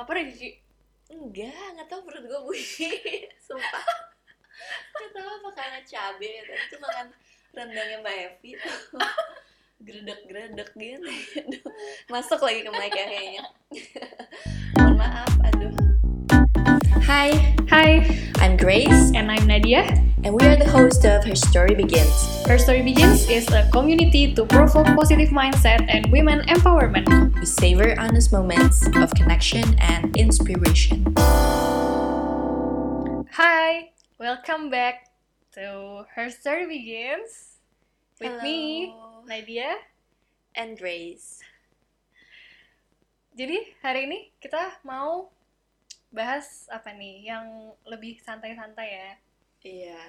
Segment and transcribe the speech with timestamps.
[0.00, 0.56] Lapar ya Cici?
[1.12, 2.88] Enggak, nggak tahu perut gue bunyi.
[3.44, 3.84] Sumpah.
[4.96, 6.32] Nggak tahu apa karena cabe.
[6.40, 7.06] Tadi tuh makan
[7.52, 8.80] rendangnya Mbak Evi tuh.
[9.84, 11.04] Gredek-gredek gitu.
[11.44, 11.64] Aduh,
[12.08, 13.44] Masuk lagi ke mic ya kayaknya.
[14.80, 15.72] Mohon maaf, aduh.
[17.04, 17.36] Hi,
[17.68, 18.00] Hai,
[18.40, 19.84] I'm Grace, and I'm Nadia.
[20.24, 22.44] And we are the host of Her Story Begins.
[22.46, 27.08] Her Story Begins is a community to provoke positive mindset and women empowerment.
[27.40, 31.14] We savor honest moments of connection and inspiration.
[33.32, 35.08] Hi, welcome back
[35.54, 37.56] to Her Story Begins
[38.20, 39.24] with me, Hello.
[39.24, 39.76] Nadia.
[40.58, 41.38] and Grace.
[43.38, 45.30] Jadi hari ini kita mau
[46.10, 47.46] bahas apa nih yang
[47.86, 49.10] lebih santai-santai ya.
[49.60, 50.00] Iya,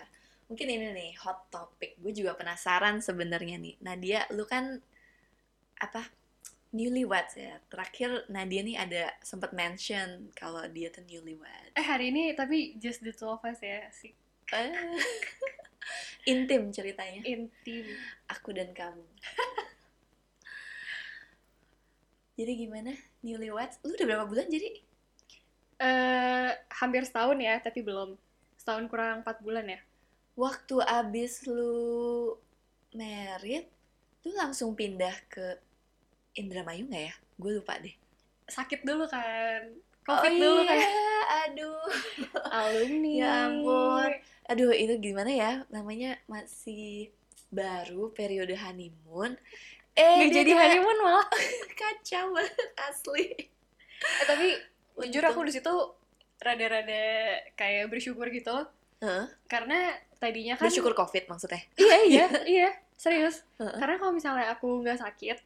[0.47, 1.99] mungkin ini nih hot topic.
[1.99, 3.75] Gue juga penasaran sebenarnya nih.
[3.83, 4.79] Nadia, lu kan
[5.81, 6.07] apa
[6.71, 7.59] newlyweds ya.
[7.67, 11.75] Terakhir Nadia nih ada sempat mention kalau dia tuh newlywed.
[11.75, 14.15] Eh hari ini tapi just the two of us ya, si
[14.51, 14.67] Eh,
[16.31, 17.23] Intim ceritanya.
[17.23, 17.87] intim.
[18.27, 19.03] Aku dan kamu.
[22.37, 22.91] jadi gimana
[23.23, 23.79] newlyweds?
[23.83, 24.69] Lu udah berapa bulan jadi?
[25.81, 28.13] Eh hampir setahun ya, tapi belum.
[28.61, 29.81] Setahun kurang empat bulan ya.
[30.37, 32.37] Waktu abis lu
[32.93, 33.65] merit,
[34.21, 35.57] lu langsung pindah ke
[36.37, 37.13] Indramayu nggak ya?
[37.41, 37.97] Gue lupa deh.
[38.45, 39.65] Sakit dulu kan.
[40.05, 40.81] Covid oh dulu iya, kan.
[41.49, 41.89] aduh.
[42.61, 43.13] Alumni.
[43.17, 44.09] Ya ampun.
[44.45, 45.51] Aduh, itu gimana ya?
[45.73, 47.09] Namanya masih
[47.49, 49.41] baru periode honeymoon.
[49.97, 51.27] Eh, dia jadi kayak honeymoon malah.
[51.81, 53.25] kacau banget asli.
[54.05, 54.53] Eh, tapi
[55.01, 55.73] jujur aku di situ
[56.41, 57.03] rada-rada
[57.53, 58.65] kayak bersyukur gitu.
[59.01, 59.25] Heeh.
[59.45, 61.61] Karena tadinya kan bersyukur covid maksudnya.
[61.77, 62.25] Iya, iya,
[62.57, 63.45] iya, serius.
[63.61, 63.77] Heeh.
[63.77, 65.37] Karena kalau misalnya aku nggak sakit,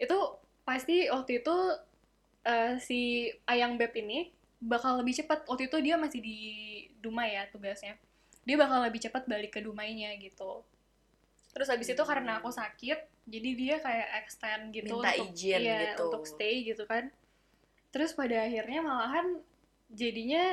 [0.00, 0.18] itu
[0.64, 1.56] pasti waktu itu
[2.48, 5.44] eh, si Ayang Beb ini bakal lebih cepat.
[5.44, 6.38] Waktu itu dia masih di
[6.98, 8.00] Dumai ya tugasnya.
[8.42, 10.64] Dia bakal lebih cepat balik ke Dumainya gitu.
[11.52, 15.78] Terus habis itu karena aku sakit, jadi dia kayak extend gitu Minta untuk izin iya,
[15.92, 16.08] gitu.
[16.08, 17.12] untuk stay gitu kan.
[17.92, 19.44] Terus pada akhirnya malahan
[19.92, 20.44] jadinya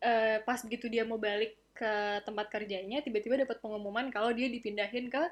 [0.00, 1.92] eh, pas begitu dia mau balik ke
[2.22, 5.22] tempat kerjanya tiba-tiba dapat pengumuman kalau dia dipindahin ke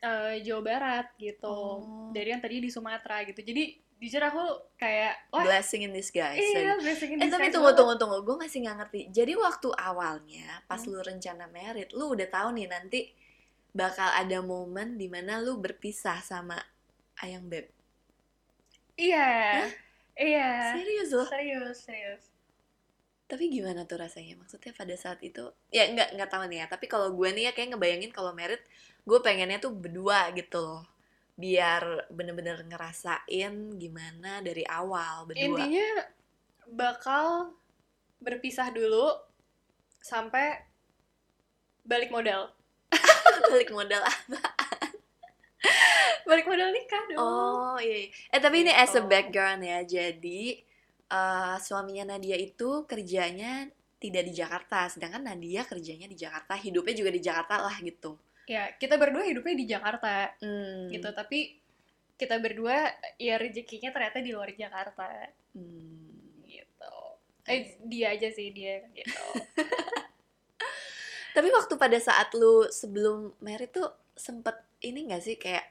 [0.00, 2.10] eh, Jawa Barat gitu Oh.
[2.10, 3.64] dari yang tadi di Sumatera gitu jadi
[3.98, 4.44] jujur aku
[4.78, 6.38] kayak wah Blessing in disguise.
[6.38, 9.00] iya blessing in Eh tapi disguise tunggu tunggu tunggu, gue masih nggak ngerti.
[9.10, 10.94] Jadi waktu awalnya pas Hmm.
[10.94, 13.00] lu rencana merit, lu udah tahu nih nanti
[13.74, 16.56] bakal ada momen di mana lu berpisah sama
[17.18, 17.66] Ayang Beb.
[18.98, 19.26] iya
[19.66, 19.70] Hah?
[20.18, 20.48] iya
[20.78, 21.26] Serius loh?
[21.26, 22.22] serius serius
[23.28, 24.40] Tapi gimana tuh rasanya?
[24.40, 26.66] Maksudnya pada saat itu, ya nggak nggak tahu nih ya.
[26.66, 28.64] Tapi kalau gue nih ya kayak ngebayangin kalau merit,
[29.04, 30.82] gue pengennya tuh berdua gitu loh.
[31.36, 35.44] Biar bener-bener ngerasain gimana dari awal berdua.
[35.44, 35.88] intinya
[36.66, 37.52] bakal
[38.18, 39.12] berpisah dulu
[40.00, 40.58] sampai
[41.84, 42.50] balik modal
[43.52, 44.02] Balik modal
[46.24, 48.08] balik modal nikah dong Oh iya, iya.
[48.28, 49.08] Eh tapi ini as a Gitu.
[49.08, 49.80] background ya.
[49.82, 50.60] Jadi
[51.08, 53.66] eh, suaminya Nadia itu kerjanya
[53.98, 58.14] tidak di Jakarta, sedangkan Nadia kerjanya di Jakarta, hidupnya juga di Jakarta lah gitu.
[58.48, 60.88] ya kita berdua hidupnya di Jakarta Hmm.
[60.88, 61.60] gitu tapi
[62.16, 62.88] kita berdua
[63.20, 65.04] ya rezekinya ternyata di luar Jakarta
[65.52, 66.08] Hmm.
[66.48, 66.96] gitu
[67.44, 69.12] eh dia aja sih dia gitu
[71.36, 73.86] Tapi waktu pada saat lu sebelum merit tuh
[74.16, 75.66] sempet ini gak sih kayak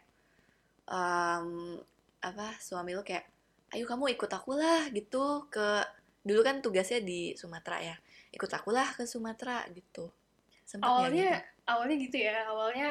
[0.87, 1.75] em,
[2.23, 3.25] apa suami lu kayak,
[3.69, 5.83] ayo kamu ikut aku lah gitu ke
[6.21, 7.95] dulu kan tugasnya di Sumatera ya,
[8.29, 10.11] ikut aku lah ke Sumatera gitu.
[10.63, 11.65] Sempet awalnya gitu?
[11.65, 12.89] awalnya gitu ya awalnya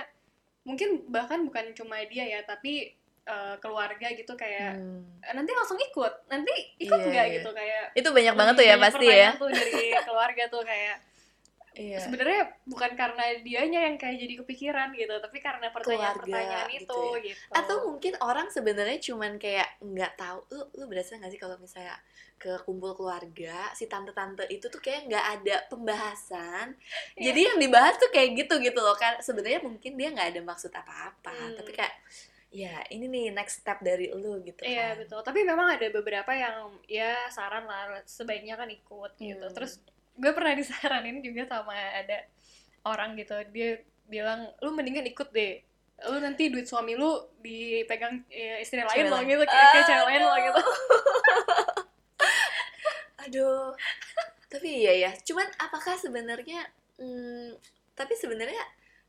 [0.62, 2.92] mungkin bahkan bukan cuma dia ya tapi
[3.22, 5.02] eh, keluarga gitu kayak Hmm.
[5.18, 7.34] "Eh, nanti langsung ikut nanti ikut Iya, nggak iya.
[7.36, 9.30] gitu kayak Itu banyak banget tuh ya banyak pasti ya.
[9.34, 10.96] tuh dari keluarga tuh kayak
[11.76, 12.00] Iya.
[12.00, 17.52] sebenarnya bukan karena dianya yang kayak jadi kepikiran gitu tapi karena pertanyaan-pertanyaan itu gitu gitu,
[17.52, 20.40] Atau mungkin orang sebenarnya cuman kayak nggak tahu.
[20.56, 22.00] Lu lu berasa nggak sih kalau misalnya
[22.36, 26.76] ke kumpul keluarga si tante-tante itu tuh kayak nggak ada pembahasan.
[27.16, 27.32] Iya.
[27.32, 29.20] Jadi yang dibahas tuh kayak gitu gitu loh kan.
[29.20, 31.56] Sebenarnya mungkin dia nggak ada maksud apa-apa, Hmm.
[31.60, 31.94] tapi kayak
[32.52, 35.04] ya ini nih next step dari lu gitu Iya kan.
[35.04, 35.20] betul.
[35.20, 39.44] Tapi memang ada beberapa yang ya saran lah sebaiknya kan ikut gitu.
[39.44, 39.52] Hmm.
[39.52, 39.76] Terus
[40.16, 42.24] gue pernah disaranin juga sama ada
[42.88, 43.36] orang gitu.
[43.52, 45.60] Dia bilang lu mendingan ikut deh.
[46.08, 47.08] Lu nanti duit suami lu
[47.40, 49.26] dipegang ya, istri lain lain.
[49.28, 50.62] gitu kayak, kayak cewek lain loh gitu.
[53.26, 53.74] Aduh.
[54.46, 55.10] tapi iya ya.
[55.26, 56.64] Cuman apakah sebenarnya
[56.96, 57.58] hmm,
[57.92, 58.62] tapi sebenarnya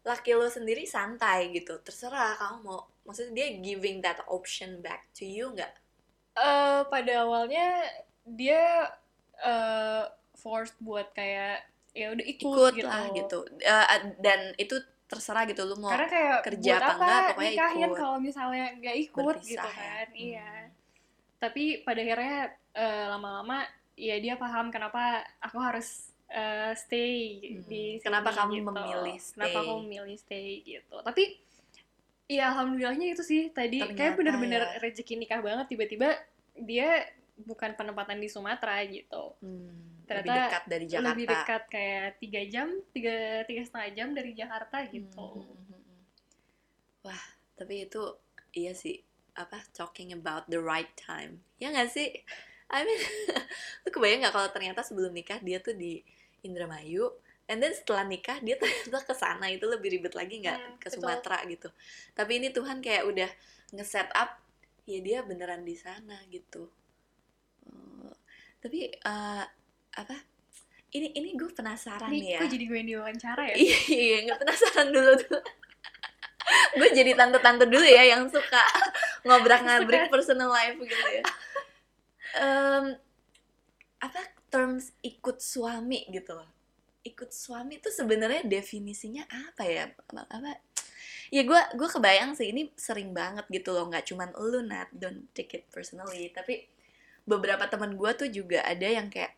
[0.04, 1.80] laki lo sendiri santai gitu.
[1.84, 5.72] Terserah kamu mau maksudnya dia giving that option back to you nggak?
[6.38, 7.88] Eh, pada awalnya
[8.28, 8.92] dia
[9.38, 10.04] eh
[10.38, 12.86] forced buat kayak ya udah ikut, ikut gitu.
[12.86, 13.88] lah gitu Eh,
[14.18, 17.82] dan itu terserah gitu lu mau Karena kayak kerja buat apa apa, enggak, pokoknya nikahin
[17.82, 17.98] ikut.
[17.98, 19.74] kalau misalnya nggak ikut Berpisah gitu ya.
[19.74, 20.08] kan.
[20.14, 20.52] Iya.
[20.52, 20.70] Hmm.
[21.38, 22.38] Tapi pada akhirnya
[22.72, 23.58] eh, lama-lama
[23.96, 25.02] ya dia paham kenapa
[25.40, 25.90] aku harus
[26.28, 27.56] eh, stay Hmm.
[27.58, 28.68] di sini Kenapa kamu gitu.
[28.68, 29.64] memilih Kenapa stay.
[29.64, 30.96] aku memilih stay gitu.
[31.00, 31.24] Tapi
[32.28, 34.78] ya alhamdulillahnya itu sih tadi kayak Ternyata bener-bener ya.
[34.84, 36.20] rezeki nikah banget tiba-tiba
[36.54, 37.08] dia
[37.40, 39.34] bukan penempatan di Sumatera gitu.
[39.40, 43.16] Hmm, lebih Ternyata dekat dari Jakarta Lebih dekat kayak tiga jam, tiga
[43.50, 45.28] tiga setengah jam dari Jakarta gitu.
[45.36, 46.02] Hmm, hmm, hmm, hmm.
[47.06, 47.24] Wah,
[47.58, 48.02] tapi itu
[48.62, 48.96] iya sih
[49.38, 51.32] apa talking about the right time.
[51.62, 52.08] Ya nggak sih?
[52.68, 53.00] I mean,
[53.86, 56.02] lu kebayang nggak kalau ternyata sebelum nikah dia tuh di
[56.48, 57.06] Indramayu,
[57.50, 60.88] and then setelah nikah dia ternyata ke sana itu lebih ribet lagi nggak Hmm, ke
[60.90, 61.00] betul.
[61.02, 61.70] Sumatera gitu.
[62.18, 63.30] Tapi ini Tuhan kayak udah
[63.76, 64.32] nge-set up
[64.88, 66.64] ya dia beneran di sana gitu.
[67.68, 68.14] Oh,
[68.64, 69.44] tapi eh,
[69.98, 70.16] apa?
[70.94, 72.40] Ini ini gue penasaran nih ya.
[72.40, 73.56] kok jadi gue yang diwawancara ya?
[73.58, 75.42] Iya, nggak penasaran dulu tuh.
[76.80, 78.64] gue jadi tante-tante dulu ya yang suka
[79.28, 81.24] ngobrak-ngabrik personal life gitu ya.
[82.40, 82.86] Em,
[84.00, 86.48] apa terms ikut suami gitu loh.
[87.04, 89.92] Ikut suami tuh sebenarnya definisinya apa ya?
[89.92, 90.64] Apa, apa?
[91.28, 95.28] Ya gue gue kebayang sih ini sering banget gitu loh, nggak cuman lu Nat, don't
[95.36, 96.64] take it personally, tapi
[97.28, 99.36] beberapa teman gue tuh juga ada yang kayak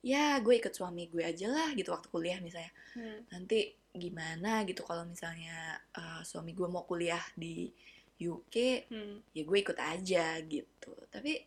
[0.00, 3.20] ya gue ikut suami gue aja lah gitu waktu kuliah misalnya Hmm.
[3.28, 7.68] nanti gimana gitu kalau misalnya uh, suami gue mau kuliah di
[8.16, 9.20] UK Hmm.
[9.32, 11.44] ya gue ikut aja gitu tapi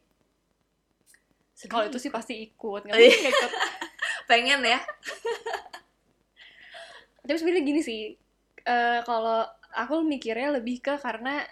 [1.60, 3.12] Kalau itu sih pasti ikut, nggak Oh, iya.
[3.12, 3.52] mungkin ikut.
[4.32, 4.80] pengen ya
[7.20, 8.02] Tapi sebenarnya gini sih,
[8.64, 9.44] eh, kalau
[9.76, 11.44] aku mikirnya lebih ke karena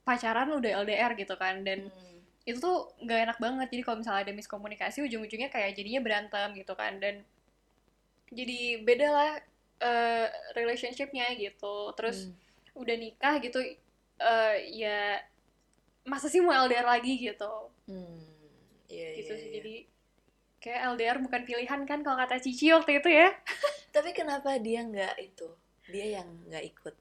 [0.00, 2.15] pacaran udah LDR gitu kan, dan Hmm.
[2.46, 3.66] Itu tuh nggak enak banget.
[3.74, 7.26] Jadi kalau misalnya ada miskomunikasi, ujung-ujungnya kayak jadinya berantem gitu kan, dan
[8.30, 9.30] jadi beda lah
[9.76, 10.26] eh,
[10.56, 11.92] relationshipnya gitu.
[11.92, 12.80] Terus Hmm.
[12.80, 13.60] udah nikah gitu,
[14.16, 15.20] eh, ya
[16.06, 17.52] masa sih mau LDR lagi gitu.
[17.90, 18.24] Hmm.
[18.86, 19.54] Iya, gitu iya, sih iya.
[19.58, 19.74] jadi
[20.62, 23.34] kayak LDR bukan pilihan kan kalau kata Cici waktu itu ya
[23.94, 25.46] tapi kenapa dia nggak itu
[25.90, 26.94] dia yang nggak ikut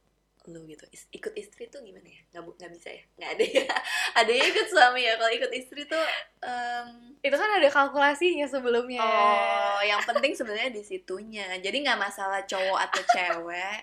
[0.52, 3.66] lu gitu Is- ikut istri tuh gimana ya nggak nggak bisa ya nggak ada ya
[4.20, 6.06] ada yang ikut suami ya kalau ikut istri tuh
[6.44, 6.88] em,
[7.26, 11.46] itu kan ada kalkulasinya sebelumnya Oh, yang penting sebenarnya di situnya.
[11.60, 13.80] Jadi nggak masalah cowok atau cewek,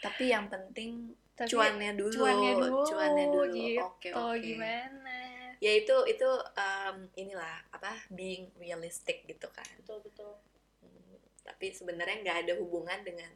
[0.00, 2.14] tapi yang penting Tapi cuannya dulu.
[2.14, 3.54] cuannya dulu, Cuannya dulu.
[3.58, 4.40] gitu Oke, oke.
[4.40, 5.18] gimana
[5.60, 9.66] Ya itu itu em, inilah apa being realistic gitu kan.
[9.80, 10.32] betul betul
[10.84, 11.16] Hmm,
[11.48, 13.30] tapi sebenarnya nggak ada hubungan dengan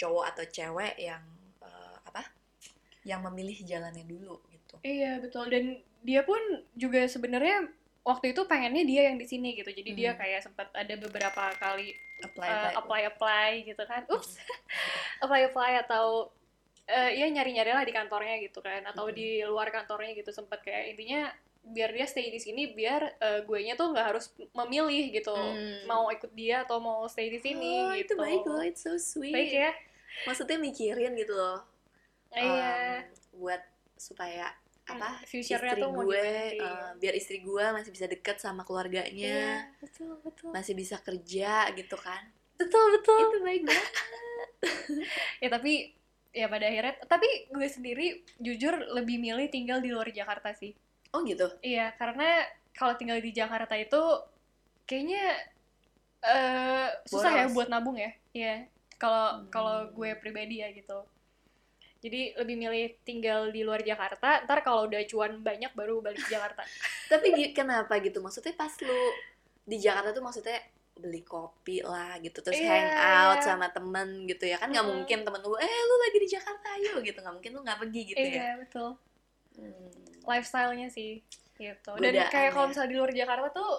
[0.00, 1.22] cowok atau cewek yang?
[3.04, 4.74] Yang memilih jalannya dulu gitu.
[4.80, 5.64] iya betul dan
[6.00, 6.40] dia pun
[6.74, 7.68] juga sebenarnya
[8.00, 10.20] waktu itu pengennya dia yang di sini gitu jadi dia Hmm.
[10.20, 12.74] kayak sempat ada beberapa kali Apply, uh, apply.
[12.76, 14.48] apply apply gitu kan ups Hmm.
[15.24, 16.28] apply apply atau
[16.84, 19.16] eh ya nyari nyari lah di kantornya gitu kan atau Mm-mm.
[19.16, 21.32] di luar kantornya gitu sempat kayak intinya
[21.64, 25.84] biar dia stay di sini biar eh, gue nya tuh nggak harus memilih gitu Hmm.
[25.84, 28.96] mau ikut dia atau mau stay di sini oh, gitu itu baik loh, it's so
[28.96, 29.32] sweet.
[29.32, 29.72] baik ya
[30.22, 31.64] Maksudnya mikirin gitu loh.
[32.36, 33.62] Iya um, buat
[33.96, 34.50] supaya
[34.84, 36.26] apa Hmm, future-nya istri tuh gue
[36.60, 39.38] uh, biar istri gue masih bisa deket sama iya keluarganya
[39.80, 42.22] betul betul masih bisa kerja gitu kan
[42.60, 43.92] betul betul itu baik banget
[45.42, 45.72] ya tapi
[46.34, 48.06] ya pada akhirnya tapi gue sendiri
[48.42, 50.74] jujur lebih milih tinggal di luar Jakarta sih
[51.14, 52.44] oh gitu Iya, karena
[52.74, 54.02] kalau tinggal di Jakarta itu
[54.84, 55.24] kayaknya
[56.24, 57.54] eh susah ya Boros.
[57.56, 58.10] buat nabung ya.
[58.32, 58.66] Iya.
[58.98, 59.46] Kalau Hmm.
[59.52, 61.04] kalau gue pribadi ya gitu.
[62.04, 66.36] Jadi lebih milih tinggal di luar Jakarta, ntar kalau udah cuan banyak baru balik ke
[66.36, 66.60] Jakarta.
[67.10, 69.00] tapi kenapa gitu maksudnya pas lu
[69.64, 70.60] di Jakarta tuh maksudnya
[70.94, 73.46] beli kopi lah gitu terus Iya, hangout iya.
[73.50, 74.92] sama temen gitu ya kan nggak Mm.
[74.94, 78.00] mungkin temen lu eh lu lagi di Jakarta ayo gitu nggak mungkin lu nggak pergi
[78.12, 78.88] gitu ya Iya, betul.
[79.58, 79.90] Hmm.
[80.22, 81.18] Lifestyle-nya sih
[81.54, 81.90] gitu.
[81.98, 82.70] Dan kayak kalau ya.
[82.70, 83.70] misalnya di luar Jakarta tuh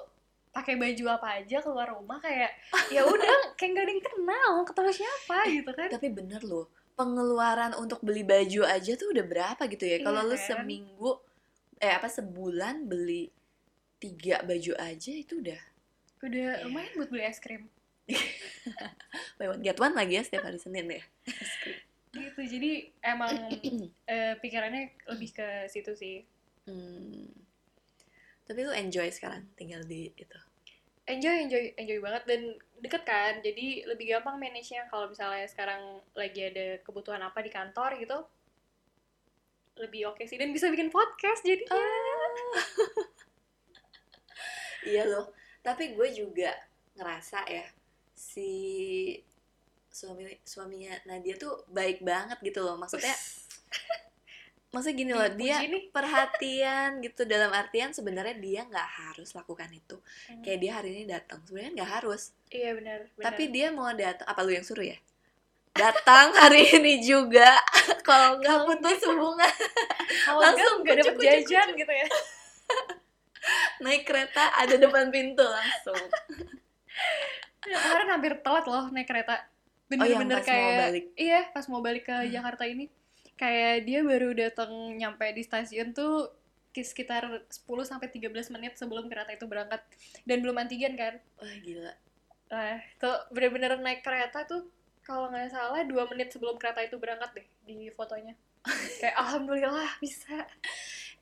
[0.50, 2.52] pakai baju apa aja keluar rumah kayak
[2.96, 6.66] ya udah kayak gak ada yang kenal ketemu siapa gitu kan tapi bener loh
[6.96, 10.46] pengeluaran untuk beli baju aja tuh udah berapa gitu ya kalau Iya lu kan?
[10.48, 11.12] seminggu
[11.78, 13.30] eh apa sebulan beli
[14.00, 15.62] tiga baju aja itu udah
[16.24, 16.64] udah Iya.
[16.66, 17.68] lumayan buat beli es krim
[19.38, 21.04] buy one get one lagi ya setiap hari Senin ya
[22.12, 22.72] gitu jadi
[23.04, 23.52] emang
[24.08, 26.24] eh, pikirannya lebih ke situ sih
[26.66, 27.30] Hmm.
[28.42, 30.40] tapi lu enjoy sekarang tinggal di itu
[31.06, 32.42] enjoy enjoy enjoy banget dan
[32.82, 33.34] deket kan.
[33.42, 38.18] Jadi lebih gampang manage nya kalau misalnya sekarang lagi ada kebutuhan apa di kantor gitu
[39.76, 40.40] lebih oke sih.
[40.40, 41.64] Dan bisa bikin podcast jadi
[44.92, 45.30] iya loh.
[45.62, 46.54] Tapi gue juga
[46.98, 47.66] ngerasa ya
[48.16, 48.50] si
[49.92, 52.76] suami suaminya Nadia tuh baik banget gitu loh.
[52.82, 53.14] Maksudnya
[54.76, 55.88] maksudnya gini loh dia nih.
[55.96, 59.96] perhatian gitu dalam artian sebenarnya dia nggak harus lakukan itu.
[60.28, 60.44] Hmm.
[60.44, 62.36] kayak dia hari ini datang sebenarnya nggak harus.
[62.52, 65.00] Iya benar tapi dia mau datang apa lu yang suruh ya?
[65.72, 67.56] Datang hari ini juga.
[68.08, 69.54] Kalau nggak putus hubungan.
[70.28, 72.08] Langsung nggak kucuk, kucuk, jajan gitu ya.
[73.80, 76.00] Naik kereta ada depan pintu langsung.
[77.66, 79.36] Ya, kemarin hampir telat loh naik kereta.
[79.86, 81.06] Oh bener-bener pas kayak mau balik.
[81.14, 82.32] iya pas mau balik ke Hmm.
[82.34, 82.90] Jakarta ini
[83.36, 86.32] kayak dia baru datang nyampe di stasiun tuh
[86.72, 89.82] ki- sekitar 10 sampai 13 menit sebelum kereta itu berangkat.
[90.28, 91.20] Dan belum antigen kan?
[91.40, 91.94] Wah gila.
[92.52, 94.68] Nah itu bener-bener naik kereta tuh
[95.06, 98.34] kalau nggak salah dua menit sebelum kereta itu berangkat deh di fotonya.
[99.02, 100.48] Kayak alhamdulillah bisa.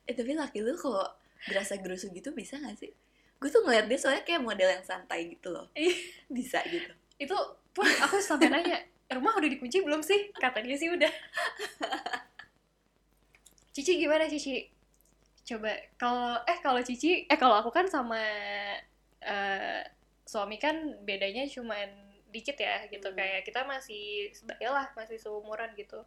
[0.08, 1.04] Eh tapi laki lu kalau
[1.44, 2.92] berasa gerusu gitu bisa gak sih?
[3.36, 5.68] Gue tuh ngeliat dia soalnya kayak model yang santai gitu loh.
[5.76, 5.92] Iya.
[6.32, 6.92] bisa gitu.
[7.20, 7.36] Itu
[7.76, 8.80] pun aku sampai nanya
[9.14, 10.34] rumah udah dikunci belum sih?
[10.34, 11.12] Kata dia sih udah.
[13.74, 14.62] Cici gimana Cici?
[15.44, 18.22] Coba kalau eh kalau Cici eh kalau aku kan sama
[19.22, 19.82] eh,
[20.24, 23.14] suami kan bedanya cuman dikit ya gitu.
[23.14, 23.14] Hmm.
[23.14, 26.02] kayak kita masih sebaya lah masih seumuran gitu.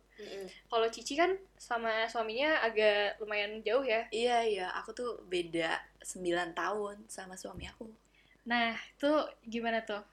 [0.67, 4.03] Kalau Cici kan sama suaminya agak lumayan jauh ya.
[4.11, 4.67] Iya iya.
[4.83, 7.87] Aku tuh beda 9 tahun sama suami aku.
[8.43, 9.11] Nah itu
[9.47, 10.03] gimana tuh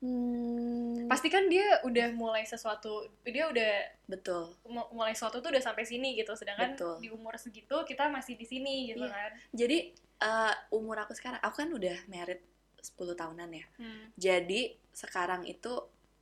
[0.00, 3.72] hmm, pasti kan dia udah mulai sesuatu dia udah
[4.06, 4.52] betul.
[4.64, 6.94] mu- mulai sesuatu tuh udah sampai sini gitu sedangkan Betul.
[6.98, 9.12] di umur segitu kita masih di sini gitu Iya.
[9.12, 9.30] kan.
[9.52, 9.78] Jadi
[10.16, 12.40] eh, umur aku sekarang aku kan udah married
[12.78, 13.66] 10 tahunan ya.
[13.76, 14.04] Hmm.
[14.14, 14.60] jadi
[14.90, 15.72] sekarang itu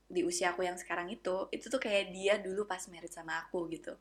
[0.04, 3.66] di usia aku yang sekarang itu itu tuh kayak dia dulu pas married sama aku
[3.68, 3.94] gitu.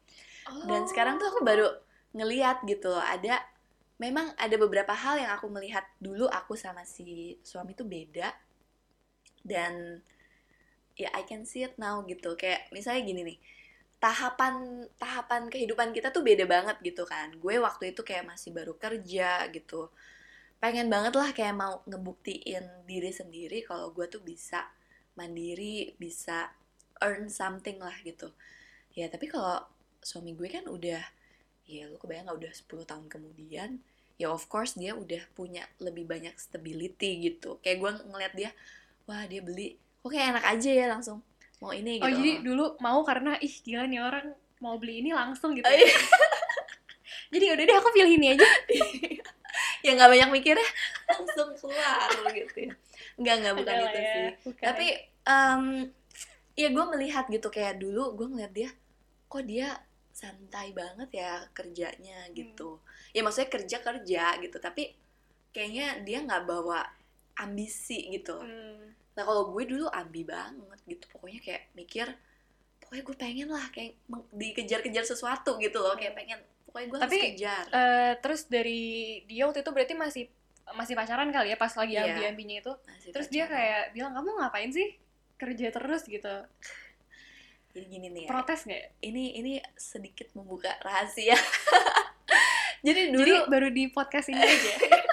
[0.64, 1.68] Dan sekarang tuh aku baru
[2.12, 3.40] ngeliat gitu loh ada
[3.96, 8.30] memang ada beberapa hal yang aku melihat dulu aku sama si suami tuh beda
[9.46, 10.02] dan
[10.96, 12.34] ya I can see it now gitu.
[12.40, 13.40] Kayak misalnya gini nih
[14.04, 17.32] tahapan tahapan kehidupan kita tuh beda banget gitu kan.
[17.40, 19.88] Gue waktu itu kayak masih baru kerja gitu.
[20.60, 24.68] Pengen banget lah kayak mau ngebuktiin diri sendiri kalau gue tuh bisa
[25.16, 26.52] mandiri bisa
[27.00, 28.32] earn something lah gitu.
[28.92, 29.64] Ya tapi kalau
[30.04, 31.00] suami gue kan udah
[31.64, 33.80] ya lu kebayang gak udah 10 tahun kemudian
[34.20, 37.56] ya of course dia udah punya lebih banyak stability gitu.
[37.64, 38.52] Kayak gue ngeliat dia
[39.08, 39.76] wah dia beli.
[40.04, 41.20] Kok kayak enak aja ya langsung.
[41.64, 44.28] Mau ini gitu oh jadi dulu mau karena ih gila nih orang
[44.60, 45.68] mau beli ini langsung gitu.
[45.68, 45.80] Oh, ya.
[45.84, 45.96] iya.
[47.34, 48.48] jadi udah deh aku pilih ini aja.
[49.84, 50.70] Ya nggak banyak mikirnya.
[51.12, 52.74] Langsung keluar gitu ya.
[53.20, 54.28] Nggak nggak bukan Enggak itu ya, sih.
[54.48, 54.64] bukan.
[54.64, 54.88] tapi
[55.28, 55.64] em,
[56.56, 57.48] ya gue melihat gitu.
[57.52, 58.70] Kayak dulu gue ngeliat dia
[59.28, 59.76] kok dia
[60.16, 62.80] santai banget ya kerjanya gitu.
[63.12, 64.58] Ya maksudnya kerja kerja gitu.
[64.58, 64.96] Tapi
[65.52, 66.88] kayaknya dia nggak bawa
[67.36, 68.38] ambisi gitu.
[68.38, 68.94] Hmm.
[69.14, 71.06] nah kalau gue dulu ambi banget gitu.
[71.14, 72.10] Pokoknya kayak mikir
[72.82, 73.94] pokoknya gue pengen lah kayak
[74.34, 76.42] dikejar-kejar sesuatu gitu loh kayak pengen.
[76.66, 77.66] Pokoknya gue harus Tapi, kejar.
[77.70, 78.82] Eh, terus dari
[79.26, 80.24] dia waktu itu berarti masih
[80.74, 82.10] masih pacaran kali ya pas lagi Iya.
[82.10, 82.74] ambi-ambinya itu?
[82.90, 83.58] Masih terus dia pacaran.
[83.62, 84.88] kayak bilang kamu ngapain sih
[85.38, 86.02] kerja terus?
[86.10, 86.36] gitu.
[87.74, 88.30] Jadi gini nih ya.
[88.30, 88.84] Protes nggak?
[89.02, 91.38] Ini ini sedikit membuka rahasia.
[92.84, 94.72] Jadi dulu jadi baru di podcast ini aja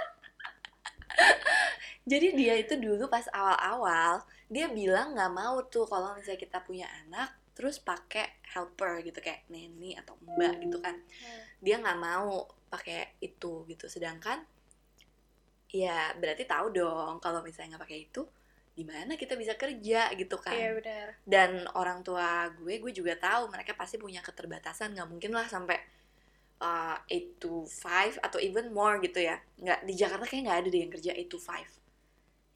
[2.09, 6.90] jadi dia itu dulu pas awal-awal dia bilang nggak mau tuh kalau misalnya kita punya
[7.07, 10.97] anak terus pakai helper gitu kayak neni atau mbak gitu kan.
[11.61, 13.87] Dia nggak mau pakai itu gitu.
[13.87, 14.40] Sedangkan
[15.71, 18.26] ya berarti tahu dong kalau misalnya nggak pakai itu
[18.75, 20.57] gimana kita bisa kerja gitu kan.
[20.57, 21.07] Iya benar.
[21.23, 24.97] Dan orang tua gue gue juga tahu mereka pasti punya keterbatasan.
[24.97, 25.76] Nggak mungkin lah sampai
[26.64, 29.37] uh, 8 to 5 atau even more gitu ya.
[29.61, 31.80] Nggak di Jakarta kayak nggak ada deh yang kerja 8 to 5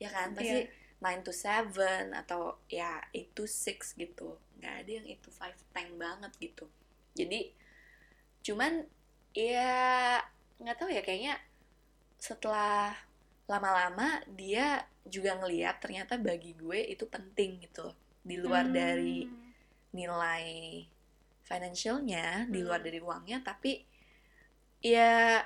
[0.05, 0.83] ya kan pasti Iya.
[1.01, 4.29] 9 to 7 atau ya 8 to 6 gitu
[4.61, 6.65] nggak ada yang 8 to 5 tank banget gitu
[7.13, 7.41] jadi
[8.41, 8.85] cuman
[9.33, 10.21] ya
[10.61, 11.37] nggak tahu ya kayaknya
[12.17, 12.97] setelah
[13.45, 17.93] lama-lama dia juga ngeliat ternyata bagi gue itu penting gitu
[18.25, 19.53] di luar dari Hmm.
[19.93, 20.49] nilai
[21.45, 22.89] financialnya di luar Hmm.
[22.89, 23.85] dari uangnya tapi
[24.81, 25.45] ya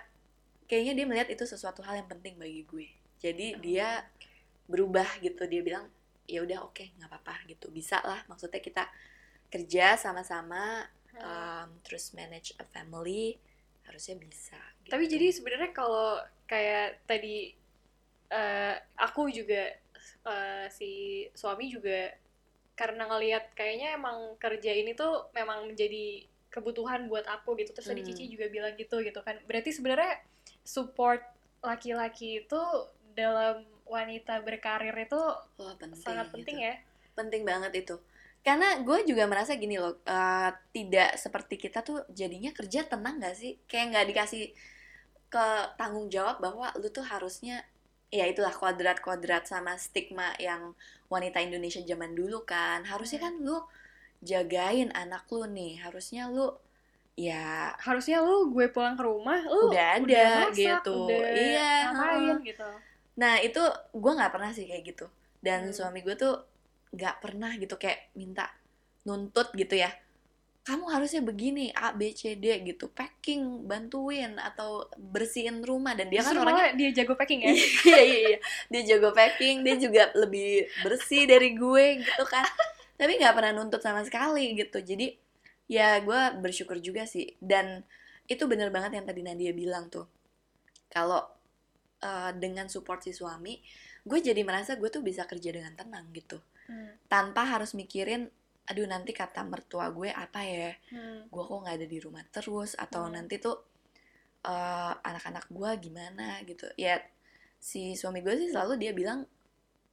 [0.70, 2.86] kayaknya dia melihat itu sesuatu hal yang penting bagi gue
[3.18, 3.88] jadi Oh, dia
[4.70, 5.86] berubah gitu dia bilang
[6.28, 8.84] ya udah oke nggak apa-apa gitu bisa lah maksudnya kita
[9.52, 11.20] kerja sama-sama Hmm.
[11.24, 13.40] um, terus manage a family
[13.88, 14.92] harusnya bisa gitu.
[14.92, 17.52] Tapi jadi sebenarnya kalau kayak tadi
[18.30, 19.62] eh, aku juga
[20.28, 20.90] eh, si
[21.32, 22.12] suami juga
[22.78, 27.70] karena ngelihat kayaknya emang kerja ini tuh memang menjadi kebutuhan buat aku gitu.
[27.76, 28.08] Terus tadi Hmm.
[28.08, 29.36] Cici juga bilang gitu gitu kan.
[29.48, 30.20] Berarti sebenarnya
[30.64, 31.22] support
[31.64, 32.62] laki-laki itu
[33.16, 35.20] dalam wanita berkarir itu
[35.58, 36.34] Wah, penting sangat gitu.
[36.38, 36.74] penting ya.
[37.18, 37.96] Penting banget itu.
[38.46, 43.36] Karena gue juga merasa gini loh eh, tidak seperti kita tuh jadinya kerja tenang gak
[43.36, 43.52] sih?
[43.70, 44.44] Kayak nggak dikasih
[45.28, 45.46] ke
[45.80, 47.56] tanggung jawab bahwa lu tuh harusnya
[48.08, 50.72] ya itulah kuadrat-kuadrat sama stigma yang
[51.12, 52.84] wanita Indonesia zaman dulu kan.
[52.88, 53.58] Harusnya kan lu
[54.24, 55.82] jagain anak lu nih.
[55.84, 56.46] Harusnya lu
[57.18, 60.54] ya harusnya lu gue pulang ke rumah lu Udah ada masak,
[60.86, 60.94] gitu.
[61.10, 62.70] udah Iya, ngapain gitu
[63.18, 63.60] Nah itu
[63.94, 65.06] gue nggak pernah sih kayak gitu.
[65.42, 65.74] Dan Hmm.
[65.74, 66.34] suami gue tuh
[66.94, 68.48] nggak pernah gitu kayak minta
[69.06, 69.90] nuntut gitu ya.
[70.68, 72.92] Kamu harusnya begini A, B, C, D gitu.
[72.92, 75.96] Packing, bantuin Atau bersihin rumah.
[75.96, 77.52] Dan dia kan Justru orangnya malah dia jago packing ya?
[77.88, 78.38] Iya iya iya.
[78.68, 82.44] Dia jago packing Dia juga lebih bersih dari gue gitu kan.
[83.00, 84.78] Tapi nggak pernah nuntut sama sekali gitu.
[84.84, 85.16] Jadi
[85.72, 87.32] ya gue bersyukur juga sih.
[87.40, 87.80] Dan
[88.28, 90.04] itu bener banget yang tadi Nadia bilang tuh.
[90.92, 91.24] Kalau
[91.98, 93.58] eh, dengan support si suami
[94.08, 96.40] Gue jadi merasa gue tuh bisa kerja dengan tenang gitu.
[96.64, 98.30] Hmm, Tanpa harus mikirin
[98.68, 100.76] Aduh nanti kata mertua gue apa ya?
[100.92, 101.24] Hmm.
[101.24, 102.76] gue kok nggak ada di rumah terus?
[102.76, 103.16] Atau Hmm.
[103.16, 103.56] nanti tuh
[104.44, 106.68] eh, anak-anak gue gimana gitu.
[106.76, 107.00] Ya
[107.58, 109.24] si suami gue sih selalu dia bilang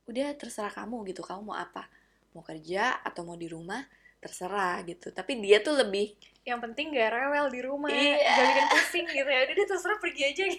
[0.06, 1.24] udah terserah kamu gitu.
[1.24, 1.88] Kamu mau apa?
[2.36, 3.80] Mau kerja atau mau di rumah?
[4.20, 5.12] Terserah gitu.
[5.12, 6.12] Tapi dia tuh lebih
[6.46, 7.90] yang penting gak rewel di rumah.
[7.90, 8.16] Iya.
[8.22, 9.40] gak bikin pusing gitu ya.
[9.50, 10.44] Udah terserah pergi aja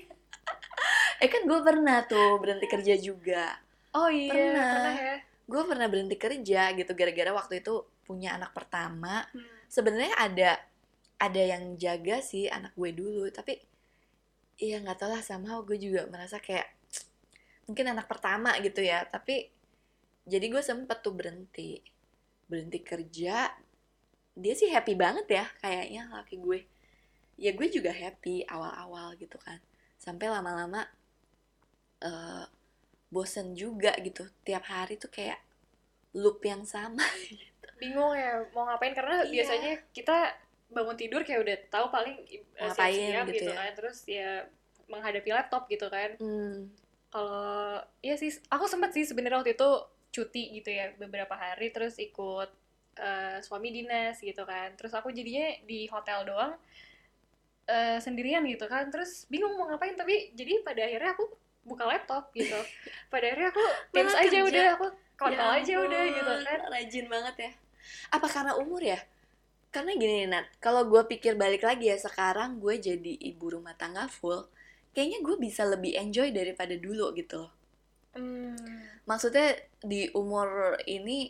[1.23, 3.45] eh kan gue pernah tuh berhenti kerja juga.
[3.97, 4.71] Oh iya Pernah.
[4.73, 5.17] pernah ya.
[5.47, 7.75] Gue pernah berhenti kerja gitu gara-gara waktu itu
[8.07, 9.25] punya anak pertama.
[9.35, 9.55] Hmm.
[9.67, 10.51] sebenarnya ada
[11.19, 13.59] ada yang jaga sih anak gue dulu tapi
[14.63, 16.71] iya nggak tahu lah sama gue juga merasa kayak
[17.67, 19.03] mungkin anak pertama gitu ya.
[19.11, 19.51] Tapi
[20.27, 21.83] jadi gue sempet tuh berhenti
[22.47, 23.51] berhenti kerja.
[24.37, 26.61] Dia sih happy banget ya kayaknya laki gue.
[27.37, 29.59] Ya gue juga happy awal-awal gitu kan.
[29.99, 30.87] Sampai lama-lama
[32.07, 32.45] eh
[33.11, 34.23] bosen juga gitu.
[34.43, 35.39] Tiap hari tuh kayak
[36.17, 37.03] loop yang sama
[37.81, 38.95] bingung ya mau ngapain?
[38.95, 39.33] Karena Iya.
[39.35, 40.17] biasanya kita
[40.67, 43.57] bangun tidur kayak udah tahu paling eh, Ngapain siap-siap gitu gitu, ya.
[43.59, 43.71] kan.
[43.79, 44.31] Terus ya
[44.87, 46.15] menghadapi laptop gitu kan.
[46.23, 46.71] Hmm.
[47.07, 49.71] kalau iya sih aku sempat sih sebenarnya waktu itu
[50.11, 51.71] cuti gitu ya beberapa hari.
[51.71, 52.51] Terus ikut
[52.99, 54.75] eh, suami dinas gitu kan.
[54.75, 56.53] Terus aku jadinya di hotel doang
[57.67, 58.91] eh, sendirian gitu kan.
[58.91, 61.25] Terus bingung mau ngapain tapi jadi pada akhirnya aku
[61.67, 62.55] buka laptop gitu
[63.13, 64.49] pada akhirnya aku Teams Malah aja kerja.
[64.49, 64.87] udah aku
[65.19, 67.51] kontol Ya aja udah gitu kan Rajin banget ya.
[68.15, 68.99] Apa karena umur ya?
[69.71, 70.47] Karena gini Nat.
[70.57, 74.49] Kalau gue pikir balik lagi ya, sekarang gue jadi ibu rumah tangga full.
[74.97, 77.53] Kayaknya gue bisa lebih enjoy daripada dulu gitu loh.
[78.17, 78.57] Hmm.
[79.05, 81.29] Maksudnya di umur ini,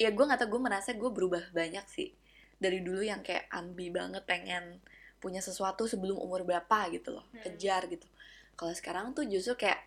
[0.00, 2.08] ya gue gak tau, gue merasa gue berubah banyak sih.
[2.56, 4.80] Dari dulu yang kayak ambi banget pengen
[5.20, 7.24] punya sesuatu sebelum umur berapa gitu loh.
[7.36, 7.44] Hmm.
[7.44, 8.08] Kejar gitu.
[8.56, 9.80] Kalau sekarang tuh justru kayak,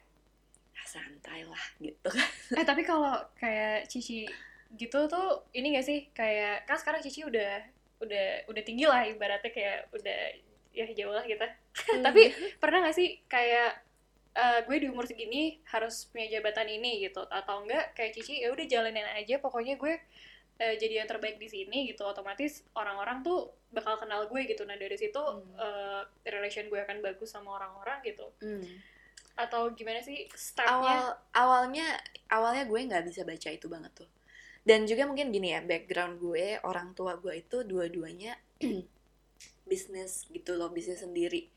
[0.77, 2.29] ah, santai lah gitu kan.
[2.55, 4.29] Eh tapi kalau kayak Cici
[4.77, 7.65] gitu tuh ini gak sih kayak kan sekarang Cici udah
[7.99, 10.19] udah udah tinggi lah ibaratnya kayak udah
[10.77, 11.47] ya jauh lah kita.
[12.05, 12.29] tapi
[12.62, 13.82] pernah gak sih kayak
[14.38, 18.53] eh, gue di umur segini harus punya jabatan ini gitu atau enggak kayak Cici ya
[18.53, 19.97] udah jalanin aja pokoknya gue
[20.60, 24.67] eh, jadi yang terbaik di sini gitu otomatis orang-orang tuh bakal kenal gue gitu.
[24.67, 25.56] Nah dari situ Hmm.
[25.56, 28.28] eh, relation gue akan bagus sama orang-orang gitu.
[28.43, 28.63] Hmm.
[29.39, 31.88] atau gimana sih stepnya awal awalnya
[32.28, 34.10] awalnya gue nggak bisa baca itu banget tuh.
[34.67, 38.36] Dan juga mungkin gini ya background gue orang tua gue itu dua-duanya
[39.72, 41.48] bisnis gitu loh bisnis sendiri.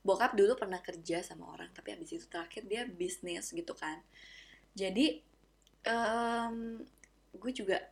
[0.00, 4.00] Bokap dulu pernah kerja sama orang tapi habis itu terakhir dia bisnis gitu kan.
[4.72, 5.20] Jadi
[5.84, 6.80] em,
[7.36, 7.84] gue juga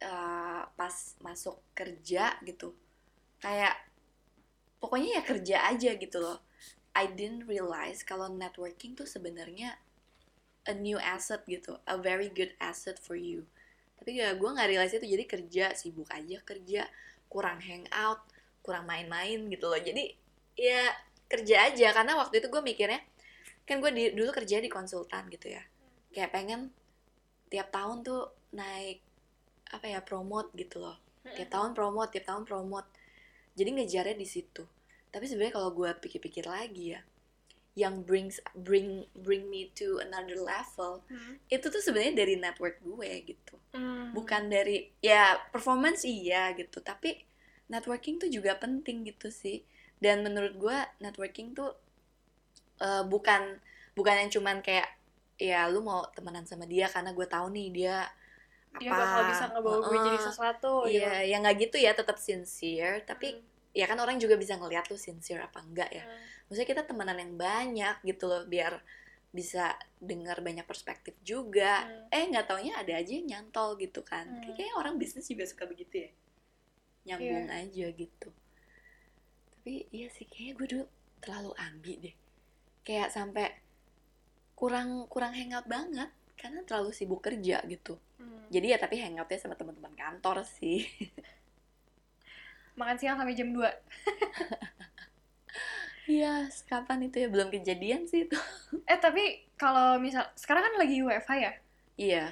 [0.00, 2.72] eh, pas masuk kerja gitu.
[3.40, 3.76] Kayak
[4.80, 6.38] pokoknya ya kerja aja gitu loh.
[6.96, 9.78] I didn't realize kalau networking tuh sebenarnya
[10.66, 13.46] a new asset gitu, a very good asset for you.
[14.00, 15.06] Tapi ya gue nggak realize itu.
[15.06, 16.88] Jadi kerja sibuk aja kerja,
[17.30, 18.20] kurang hangout,
[18.64, 19.78] kurang main-main gitu loh.
[19.78, 20.16] Jadi
[20.58, 20.90] ya
[21.30, 21.94] kerja aja.
[21.94, 23.00] Karena waktu itu gue mikirnya
[23.68, 25.62] kan gue di, dulu kerja di konsultan gitu ya,
[26.10, 26.74] kayak pengen
[27.46, 28.98] tiap tahun tuh naik
[29.70, 30.98] apa ya promote gitu loh.
[31.22, 32.88] Tiap tahun promote tiap tahun promote.
[33.54, 34.64] Jadi ngejarnya di situ.
[35.10, 37.02] Tapi sebenarnya kalau gue pikir-pikir lagi ya
[37.78, 41.38] yang brings bring bring me to another level Hmm.
[41.46, 43.54] itu tuh sebenarnya dari network gue gitu.
[43.70, 44.10] Hmm.
[44.10, 46.82] bukan dari ya performance iya gitu.
[46.82, 47.14] Tapi
[47.70, 49.62] networking tuh juga penting gitu sih.
[50.02, 51.70] Dan menurut gue networking tuh
[52.80, 53.60] eh, bukan
[53.94, 54.88] bukan yang cuman kayak
[55.40, 57.96] ya lu mau temenan sama dia karena gue tahu nih dia
[58.70, 60.26] apa dia bakal bisa ngebawa gue jadi Heeh.
[60.26, 63.02] sesuatu Iya, ya nggak gitu ya, tetap sincere.
[63.02, 63.42] Tapi Hmm.
[63.72, 66.06] ya kan orang juga bisa ngeliat lu sincere apa enggak ya.
[66.06, 66.18] Hmm.
[66.46, 68.78] Maksudnya kita temenan yang banyak gitu loh, biar
[69.30, 72.10] bisa dengar banyak perspektif juga Hmm.
[72.10, 74.42] eh nggak taunya ada aja yang nyantol gitu kan Hmm.
[74.42, 76.10] Kayak- kayaknya orang bisnis juga suka begitu ya
[77.06, 78.28] nyambung aja gitu
[79.54, 80.84] tapi iya sih kayaknya gue dulu
[81.22, 82.16] terlalu ambi deh
[82.82, 83.54] kayak sampai
[84.52, 88.00] kurang kurang hangout banget karena terlalu sibuk kerja gitu.
[88.16, 88.48] Hmm.
[88.48, 90.88] jadi ya tapi hangoutnya sama teman-teman kantor sih.
[92.78, 93.60] Makan siang sampai jam 2
[96.10, 97.28] iya kapan itu ya?
[97.28, 98.36] Belum kejadian sih itu.
[98.90, 101.52] Eh tapi kalau misal sekarang kan lagi WFH ya?
[101.94, 102.24] Iya.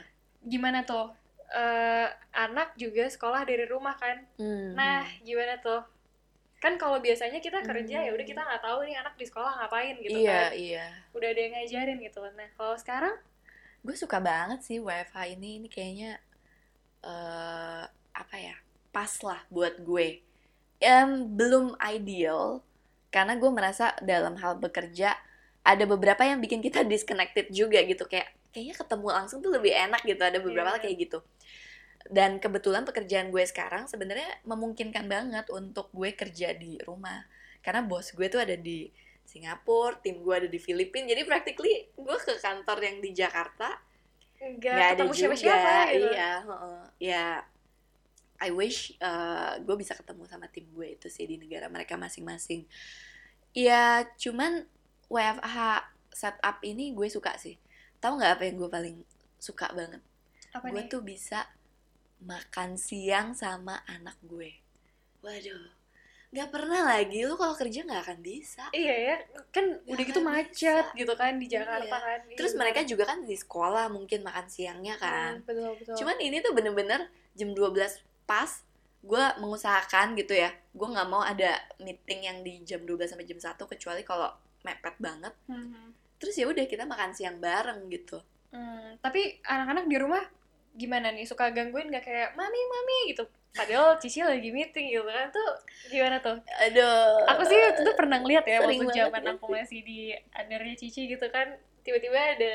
[0.43, 1.13] Gimana tuh?
[1.49, 4.21] Eh, anak juga sekolah dari rumah kan?
[4.37, 4.75] Hmm.
[4.75, 5.81] nah gimana tuh?
[6.59, 8.07] Kan kalau biasanya kita kerja Hmm.
[8.09, 10.59] ya udah kita nggak tahu nih anak di sekolah ngapain gitu iya kan.
[10.59, 10.87] iya.
[11.15, 12.21] Udah ada yang ngajarin gitu.
[12.35, 13.15] Nah kalau sekarang
[13.89, 15.65] gue suka banget sih WFH ini.
[15.65, 16.13] Ini kayaknya
[17.01, 18.57] eh apa ya
[18.93, 20.21] pas lah buat gue.
[20.79, 22.61] Em, belum ideal
[23.09, 25.17] karena gue merasa dalam hal bekerja
[25.65, 28.05] ada beberapa yang bikin kita disconnected juga gitu.
[28.05, 30.21] Kayak kayaknya ketemu langsung tuh lebih enak gitu.
[30.21, 30.83] Ada beberapa Iya.
[30.85, 31.19] kayak gitu.
[32.09, 37.25] Dan kebetulan pekerjaan gue sekarang sebenarnya memungkinkan banget untuk gue kerja di rumah.
[37.65, 38.89] Karena bos gue tuh ada di
[39.29, 41.13] Singapura tim gue ada di Filipina.
[41.13, 43.77] Jadi practically gue ke kantor yang di Jakarta.
[44.41, 46.09] Nggak nggak ada ketemu siapa-siapa gitu.
[46.09, 46.81] Iya heeh.
[47.13, 47.25] ya
[48.39, 52.65] I wish uh, gue bisa ketemu sama tim gue itu sih di negara mereka masing-masing.
[53.53, 54.65] Ya cuman
[55.13, 55.57] WFH
[56.17, 57.61] setup ini gue suka sih.
[58.01, 58.97] Tahu nggak apa yang gue paling
[59.37, 60.01] suka banget?
[60.57, 60.89] Apa gue nih?
[60.89, 61.45] tuh bisa
[62.25, 64.59] makan siang sama anak gue
[65.23, 65.78] waduh
[66.29, 69.17] nggak pernah lagi lu kalau kerja nggak akan bisa iya ya
[69.49, 70.99] kan Nggak udah gitu macet bisa.
[70.99, 72.05] gitu kan di Jakarta Iya.
[72.05, 72.61] kan Iya, terus bener.
[72.63, 76.53] mereka juga kan di sekolah mungkin makan siangnya kan Hmm, betul betul Cuman ini tuh
[76.53, 77.01] bener-bener
[77.33, 78.51] jam 12 pas
[78.99, 80.51] gue mengusahakan gitu ya.
[80.71, 84.29] Gue nggak mau ada meeting yang di jam 12 sampai jam 1 kecuali kalau
[84.61, 85.33] mepet banget.
[85.47, 85.95] Hmm.
[86.19, 88.19] Terus ya udah kita makan siang bareng gitu.
[88.51, 90.25] Hmm, tapi anak-anak di rumah
[90.75, 93.25] gimana nih suka gangguin nggak kayak mami mami gitu
[93.57, 95.51] padahal Cici lagi meeting gitu kan tuh
[95.91, 96.37] gimana tuh
[96.69, 97.27] Aduh.
[97.27, 101.59] aku sih itu pernah ngeliat ya waktu zaman aku masih di undernya Cici gitu kan
[101.83, 102.55] tiba-tiba ada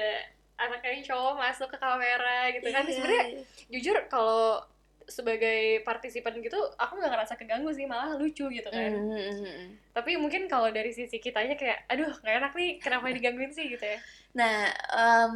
[0.55, 3.25] anaknya yang cowok masuk ke kamera gitu kan Iya, sebenarnya
[3.73, 4.61] jujur kalau
[5.03, 9.39] sebagai partisipan gitu aku nggak ngerasa keganggu sih malah lucu gitu kan Mm, mm, mm,
[9.43, 9.69] mm.
[9.91, 13.83] tapi mungkin kalau dari sisi kitanya kayak aduh nggak enak nih kenapa digangguin sih gitu
[13.83, 13.99] ya
[14.33, 14.65] Nah,
[14.97, 15.35] em,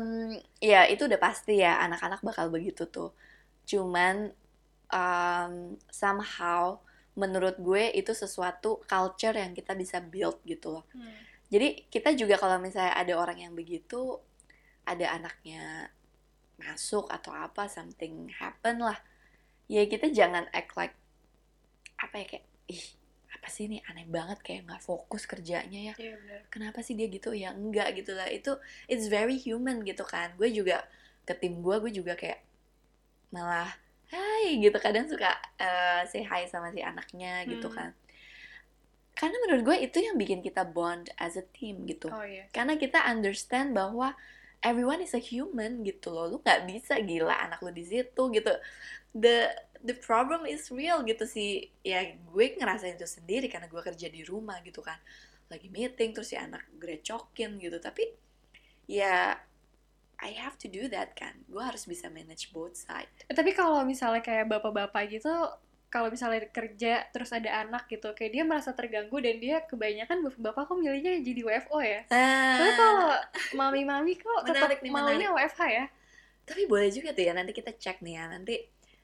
[0.57, 3.13] ya itu udah pasti ya anak-anak bakal begitu tuh.
[3.69, 4.33] Cuman
[4.91, 6.79] em, somehow
[7.17, 10.85] menurut gue itu sesuatu culture yang kita bisa build gitu loh.
[11.47, 14.19] Jadi kita juga kalau misalnya ada orang yang begitu,
[14.85, 15.89] ada anaknya
[16.59, 18.99] masuk atau apa, something happen lah.
[19.71, 20.95] Ya kita jangan act like
[21.97, 22.85] apa ya kayak ih
[23.33, 23.81] apa sih ini?
[23.89, 25.93] Aneh banget kayak nggak fokus kerjanya ya.
[25.97, 27.31] Iya benar kenapa sih dia gitu?
[27.33, 28.27] Ya enggak gitu lah.
[28.29, 30.35] Itu it's very human gitu kan.
[30.37, 30.85] Gue juga
[31.25, 32.43] ke tim gue gue juga kayak
[33.31, 34.77] malah hai gitu.
[34.85, 37.77] Kadang suka eh, say hi sama si anaknya gitu Hmm.
[37.77, 37.91] kan.
[39.17, 42.09] Karena menurut gue itu yang bikin kita bond as a team gitu.
[42.11, 44.13] Oh iya karena kita understand bahwa
[44.61, 46.25] everyone is a human gitu loh.
[46.31, 48.53] Lu nggak bisa gila anak lu di situ gitu.
[49.23, 49.37] The
[49.89, 51.49] the problem is real gitu sih.
[51.81, 54.99] Ya gue ngerasain itu sendiri karena gue kerja di rumah gitu kan.
[55.51, 57.77] Lagi meeting terus si anak grecokin gitu.
[57.81, 58.03] Tapi
[58.87, 59.37] ya
[60.17, 61.45] I have to do that kan.
[61.45, 63.09] Gue harus bisa manage both side.
[63.29, 65.29] Eh, tapi kalau misalnya kayak bapak-bapak gitu
[65.87, 70.67] kalau misalnya kerja terus ada anak gitu kayak dia merasa terganggu dan dia kebanyakan bapak-bapak
[70.67, 72.01] kok milihnya jadi WFO ya?
[72.59, 73.11] Tapi kalau
[73.55, 75.85] mami-mami kok tetap Menarik nih, maunya WFH ya.
[76.43, 78.23] Tapi boleh juga tuh ya nanti kita cek nih ya.
[78.27, 78.55] Nanti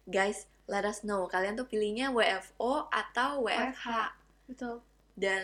[0.04, 1.24] guys let us know.
[1.32, 3.88] Kalian tuh pilihnya WFO atau WFH
[4.52, 4.84] betul.
[5.16, 5.44] Dan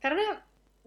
[0.00, 0.40] karena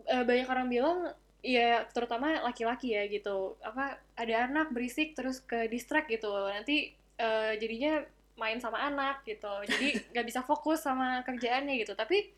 [0.09, 0.99] eh, banyak orang bilang
[1.43, 3.59] ya terutama laki-laki ya gitu.
[3.59, 6.31] Apa ada anak berisik terus ke distract gitu.
[6.31, 8.01] Nanti eh, jadinya
[8.39, 9.51] main sama anak gitu.
[9.67, 11.93] Jadi nggak bisa fokus sama kerjaannya gitu.
[11.93, 12.31] Tapi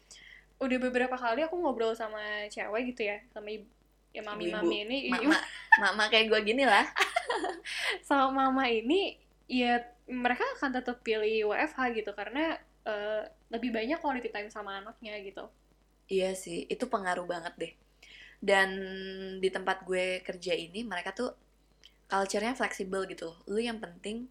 [0.57, 3.67] udah beberapa kali aku ngobrol sama cewek gitu ya sama ibu
[4.15, 5.35] ya mami-mami ini mama
[5.75, 6.87] mama kayak gue gini lah.
[8.07, 9.19] Sama mama ini
[9.51, 12.15] ya mereka akan tetap pilih WFH gitu.
[12.15, 12.55] Karena
[12.87, 15.51] eh, lebih banyak quality time sama anaknya gitu.
[16.07, 17.73] Iya sih itu pengaruh banget deh
[18.45, 18.69] dan
[19.41, 21.33] di tempat gue kerja ini mereka tuh
[22.05, 23.33] culture-nya fleksibel gitu.
[23.49, 24.29] Lu yang penting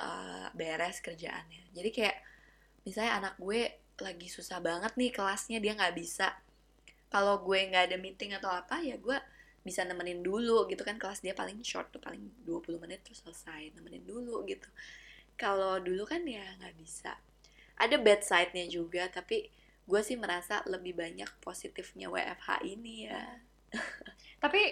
[0.00, 1.68] uh, beres kerjaannya.
[1.76, 2.16] Jadi kayak
[2.88, 6.32] misalnya anak gue lagi susah banget nih kelasnya dia nggak bisa.
[7.12, 9.20] Kalau gue nggak ada meeting atau apa ya gue
[9.60, 10.96] bisa nemenin dulu gitu kan.
[10.96, 14.66] Kelas dia paling short tuh paling 20 menit terus selesai nemenin dulu gitu.
[15.36, 17.20] Kalau dulu kan ya nggak bisa.
[17.76, 19.52] Ada bad side-nya juga tapi
[19.92, 23.20] gue sih merasa lebih banyak positifnya WFH ini ya.
[24.40, 24.62] Tapi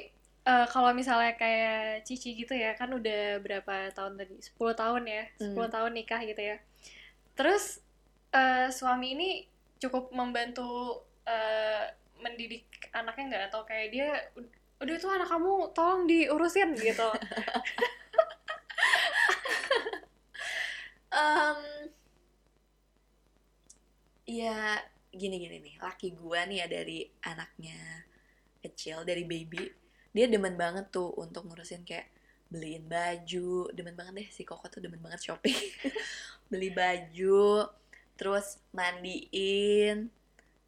[0.40, 4.40] eh, kalau misalnya kayak Cici gitu ya kan udah berapa tahun tadi?
[4.40, 5.24] 10 tahun ya?
[5.36, 5.68] 10 Hmm.
[5.68, 6.56] tahun nikah gitu ya.
[7.36, 7.84] Terus
[8.32, 9.30] eh, suami ini
[9.76, 11.84] cukup membantu eh,
[12.16, 12.64] mendidik
[12.96, 13.44] anaknya nggak?
[13.52, 14.08] Atau kayak dia
[14.80, 17.08] udah itu anak kamu tolong diurusin gitu.
[21.10, 21.58] Em,
[24.24, 24.78] ya
[25.10, 28.06] gini gini nih laki gua nih ya dari anaknya
[28.62, 29.66] kecil dari baby
[30.10, 32.10] dia demen banget tuh untuk ngurusin kayak
[32.50, 35.54] beliin baju demen banget deh si koko tuh demen banget shopping.
[36.50, 37.70] Beli baju
[38.18, 40.10] terus mandiin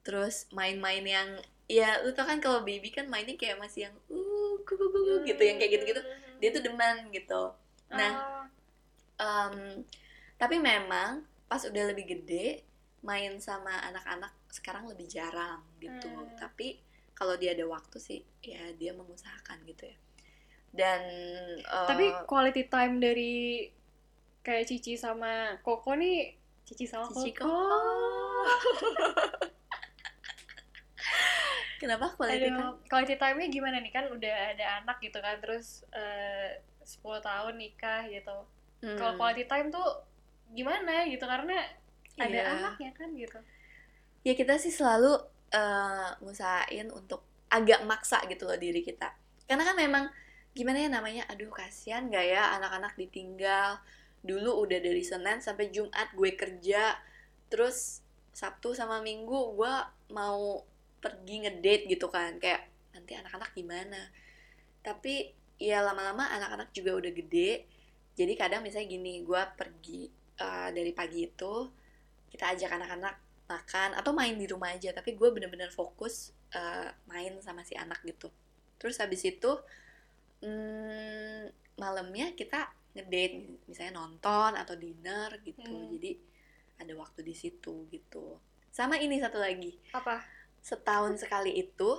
[0.07, 1.29] terus main-main yang
[1.67, 5.43] ya lu tau kan kalau baby kan mainnya kayak masih yang uh gugu gugu gitu
[5.43, 6.03] yang kayak gitu-gitu.
[6.39, 7.51] Dia tuh demen gitu.
[7.91, 8.43] Nah,
[9.23, 9.87] Em,
[10.35, 12.67] tapi memang pas udah lebih gede
[13.03, 16.09] main sama anak-anak sekarang lebih jarang gitu.
[16.09, 16.39] Hmm.
[16.39, 16.79] Tapi
[17.13, 19.97] kalau dia ada waktu sih ya dia mengusahakan gitu ya.
[20.73, 21.03] Dan
[21.61, 23.69] eh, tapi quality time dari
[24.41, 26.35] kayak Cici sama Koko nih
[26.65, 27.53] Cici sama Cici Koko
[31.83, 32.79] kenapa quality Aduh, time?
[32.87, 38.07] quality time-nya gimana nih kan udah ada anak gitu kan terus eh, 10 tahun nikah
[38.07, 38.47] gitu.
[38.83, 40.07] Hmm, Kalau quality time tuh
[40.55, 41.59] gimana gitu karena
[42.19, 42.53] ada iya.
[42.59, 43.39] anaknya kan gitu.
[44.23, 45.19] Ya kita sih selalu
[45.53, 49.13] eh, ngusahain untuk agak maksa gitu loh diri kita.
[49.45, 50.05] Karena kan memang
[50.57, 53.81] gimana ya namanya, aduh kasihan gak ya anak-anak ditinggal.
[54.25, 56.97] Dulu udah dari Senin sampai Jumat gue kerja,
[57.53, 58.01] terus
[58.33, 59.75] Sabtu sama Minggu gue
[60.17, 60.65] mau
[61.05, 62.41] pergi ngedate gitu kan.
[62.41, 64.01] Kayak nanti anak-anak gimana.
[64.81, 67.69] Tapi ya lama-lama anak-anak juga udah gede.
[68.17, 70.09] Jadi kadang misalnya gini, gue pergi
[70.41, 71.55] eh, dari pagi itu,
[72.33, 73.15] kita ajak anak-anak
[73.45, 78.01] makan atau main di rumah aja tapi gue bener-bener fokus uh, main sama si anak
[78.03, 78.33] gitu
[78.81, 79.51] terus habis itu
[80.41, 85.93] hmm, malamnya kita ngedate misalnya nonton atau dinner gitu Hmm.
[85.97, 86.17] jadi
[86.81, 88.41] ada waktu di situ gitu
[88.73, 90.21] sama ini satu lagi Apa?
[90.61, 91.91] setahun sekali itu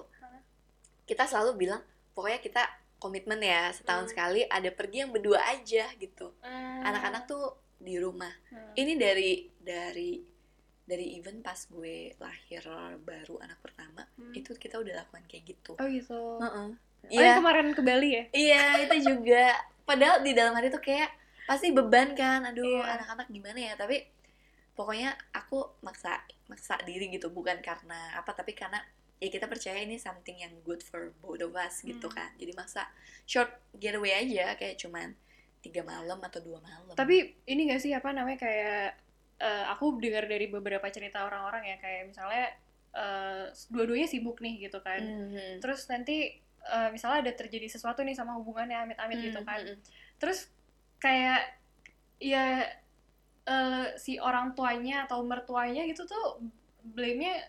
[1.05, 1.81] kita selalu bilang
[2.13, 2.63] pokoknya kita
[2.97, 4.11] komitmen ya setahun Hmm.
[4.13, 6.81] sekali ada pergi yang berdua aja gitu Hmm.
[6.81, 8.73] anak-anak tuh di rumah Hmm.
[8.73, 10.23] ini dari dari
[10.83, 12.63] dari even pas gue lahir
[12.99, 14.31] baru anak pertama Hmm.
[14.31, 16.19] itu kita udah lakukan kayak gitu Oh gitu.
[16.39, 16.71] Oh
[17.11, 18.23] yang Iya, kemarin ke Bali ya?
[18.31, 19.59] iya itu juga.
[19.83, 21.11] Padahal di dalam hati tuh kayak
[21.43, 22.95] pasti beban kan, aduh Iya.
[22.95, 23.73] anak-anak gimana ya.
[23.75, 24.07] Tapi
[24.71, 28.79] pokoknya aku maksa maksa diri gitu, bukan karena apa, tapi karena
[29.19, 32.15] ya kita percaya ini something yang good for both of us gitu Hmm.
[32.15, 32.31] kan.
[32.39, 32.87] Jadi maksa
[33.23, 35.15] short getaway aja kayak cuman
[35.63, 36.91] tiga malam atau dua malam.
[36.91, 38.99] Tapi ini gak sih apa namanya kayak
[39.39, 42.51] eh, aku dengar dari beberapa cerita orang-orang ya kayak misalnya
[42.93, 44.99] eh, dua-duanya sibuk nih gitu kan.
[44.99, 45.63] Mhm.
[45.63, 49.63] Terus nanti eh, misalnya ada terjadi sesuatu nih sama hubungannya amit-amit gitu kan.
[49.63, 49.75] Mhm.
[50.19, 50.51] Terus
[50.99, 51.47] kayak
[52.19, 52.67] ya
[53.43, 56.43] eh, si orang tuanya atau mertuanya gitu tuh
[56.83, 57.39] blame-nya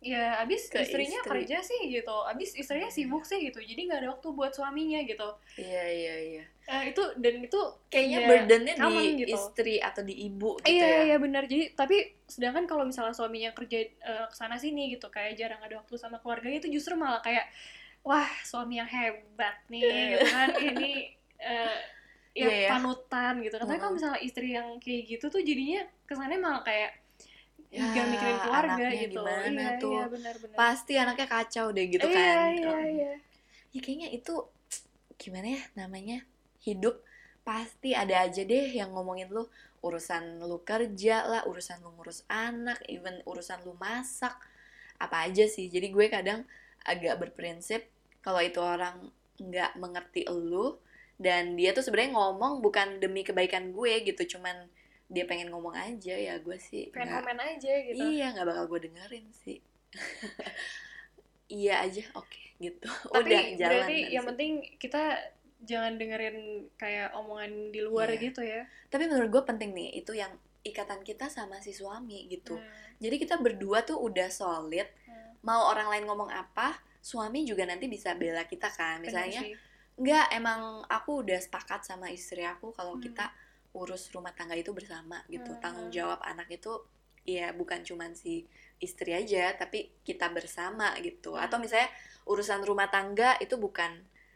[0.00, 1.28] ya abis Ke istrinya istri.
[1.44, 2.96] kerja sih gitu, abis istrinya Iya.
[2.96, 5.28] sibuk sih gitu, jadi nggak ada waktu buat suaminya gitu.
[5.60, 6.44] Iya iya iya.
[6.70, 9.34] Eh, itu dan itu Kayaknya ya, burdennya di gitu.
[9.34, 11.00] istri atau di ibu gitu Iya ya.
[11.10, 11.42] iya benar.
[11.50, 15.82] Jadi tapi sedangkan kalau misalnya suaminya kerja eh, ke sana sini gitu kayak jarang ada
[15.82, 17.50] waktu sama keluarganya itu justru malah kayak
[18.06, 21.10] wah suami yang hebat nih gitu kan ini
[21.42, 21.78] eh,
[22.38, 22.68] ya Iya, ya.
[22.70, 23.54] panutan gitu.
[23.58, 23.66] kan.
[23.66, 26.94] Tapi kalau misalnya istri yang kayak gitu tuh jadinya kesannya malah kayak
[27.70, 29.22] Ya, nggak mikirin keluarga gitu.
[29.22, 29.94] gimana iya tuh?
[29.94, 30.56] iya benar-benar.
[30.58, 32.50] Pasti anaknya kacau deh gitu iya, kan.
[32.50, 33.12] Iya Um, iya.
[33.70, 34.34] ya kayaknya itu
[35.14, 36.18] gimana ya namanya
[36.64, 37.00] hidup
[37.40, 39.48] pasti ada aja deh yang ngomongin lu.
[39.80, 44.36] Urusan lu kerja lah urusan lu ngurus anak even urusan lu masak
[45.00, 45.72] apa aja sih.
[45.72, 46.44] Jadi gue kadang
[46.84, 47.88] agak berprinsip
[48.20, 49.08] kalau itu orang
[49.40, 50.76] nggak mengerti lu
[51.20, 54.68] dan dia tuh sebenarnya ngomong bukan demi kebaikan gue gitu cuman
[55.10, 58.00] dia pengen ngomong aja ya gue sih Pengen komen aja gitu.
[58.00, 59.58] iya nggak bakal gue dengerin sih.
[61.50, 62.86] Iya aja oke gitu.
[62.86, 65.18] Tapi udah jalan berarti yang penting kita
[65.60, 66.36] jangan dengerin
[66.74, 68.20] kayak omongan di luar Iya.
[68.20, 68.62] gitu ya.
[68.88, 72.68] tapi menurut gue penting nih itu yang ikatan kita sama si suami gitu Hmm.
[72.96, 75.36] jadi kita berdua tuh udah solid Hmm.
[75.40, 79.40] mau orang lain ngomong apa suami juga nanti bisa bela kita kan misalnya
[79.96, 83.02] enggak emang aku udah sepakat sama istri aku kalau Hmm.
[83.02, 83.32] kita
[83.72, 85.60] urus rumah tangga itu bersama gitu Hmm.
[85.60, 86.72] tanggung jawab anak itu
[87.22, 91.44] ya bukan cuman si istri aja tapi kita bersama gitu Hmm.
[91.44, 91.88] atau misalnya
[92.24, 93.92] urusan rumah tangga itu bukan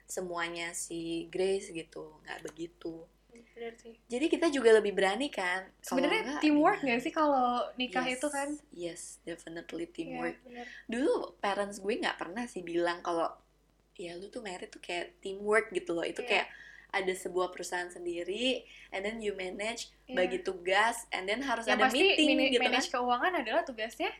[0.07, 3.05] semuanya si Grace gitu nggak begitu
[3.51, 3.95] Bener sih.
[4.05, 8.29] jadi kita juga lebih berani kan Sebenarnya nggak, teamwork nggak sih kalau nikah Yes, itu
[8.29, 8.49] kan?
[8.71, 10.67] yes definitely Iya, teamwork bener.
[10.87, 13.31] dulu parents gue nggak pernah sih bilang kalau
[13.95, 16.29] ya lu tuh merit tuh kayak teamwork gitu loh itu Iya.
[16.29, 16.49] kayak
[16.93, 20.15] ada sebuah perusahaan sendiri and then you manage Iya.
[20.17, 23.63] bagi tugas and then harus yang ada pasti meeting mini- gitu manage kan keuangan adalah
[23.63, 24.11] tugasnya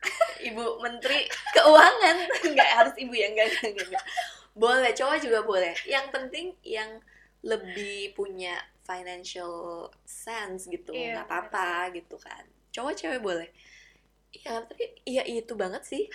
[0.48, 2.16] ibu menteri keuangan
[2.52, 4.04] nggak harus ibu ya enggak, enggak, enggak, enggak.
[4.54, 5.74] Boleh cowok juga boleh.
[5.86, 7.00] Yang penting yang
[7.40, 10.90] lebih punya financial sense gitu.
[10.90, 12.42] Iya, nggak apa-apa gitu kan.
[12.74, 13.48] Cowok cewek boleh.
[14.34, 16.10] Ya tapi iya itu banget sih.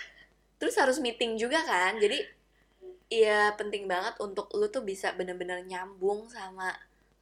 [0.60, 1.96] Terus harus meeting juga kan.
[1.96, 2.20] Jadi
[3.08, 6.74] iya penting banget untuk lu tuh bisa bener-bener nyambung sama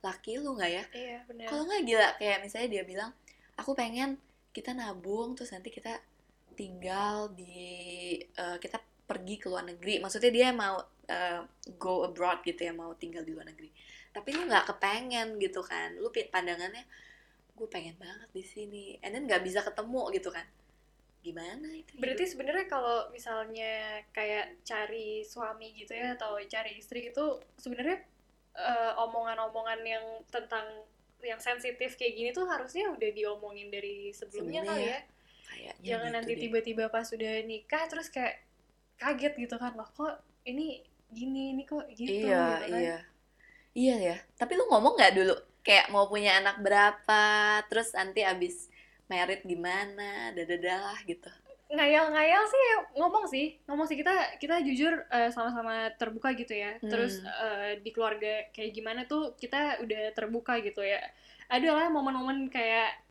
[0.04, 0.84] laki lu nggak ya?
[0.92, 2.08] Iya benar kalau nggak gila.
[2.18, 3.10] Kayak misalnya dia bilang
[3.54, 4.18] aku pengen
[4.54, 5.98] kita nabung terus nanti kita
[6.54, 9.98] tinggal di eh, kita pergi ke luar negeri.
[10.02, 11.40] Maksudnya dia mau eh,
[11.76, 13.70] go abroad gitu ya mau tinggal di luar negeri.
[14.14, 15.96] Tapi lu nggak kepengen gitu kan.
[15.98, 16.84] Lu pandangannya
[17.54, 18.84] gue pengen banget di sini.
[19.02, 20.46] And then nggak bisa ketemu gitu kan.
[21.24, 27.24] Gimana itu Berarti sebenarnya kalau misalnya kayak cari suami gitu ya atau cari istri itu
[27.56, 28.04] sebenarnya
[28.54, 30.84] eh, omongan-omongan yang tentang
[31.24, 34.88] yang sensitif kayak gini tuh harusnya udah diomongin dari sebelumnya kali ya.
[34.92, 34.98] ya.
[35.48, 38.44] kayaknya Jangan gitu nanti tiba-tiba pas udah nikah terus kayak
[39.00, 42.80] kaget gitu kan loh kok ini gini ini kok gitu iya gitu kan.
[42.80, 42.98] iya.
[43.74, 45.34] Iya ya tapi lu ngomong nggak dulu?
[45.64, 47.22] Kayak mau punya anak berapa
[47.66, 48.70] terus nanti abis
[49.10, 51.26] merit gimana dadadalah gitu.
[51.74, 52.64] Ngayal-ngayal sih
[52.94, 53.58] ngomong sih.
[53.66, 56.78] Ngomong sih kita kita jujur eh, sama-sama terbuka gitu ya.
[56.78, 56.86] Hmm.
[56.86, 61.02] terus eh, di keluarga kayak gimana tuh kita udah terbuka gitu ya.
[61.50, 63.03] Ada lah momen-momen kayak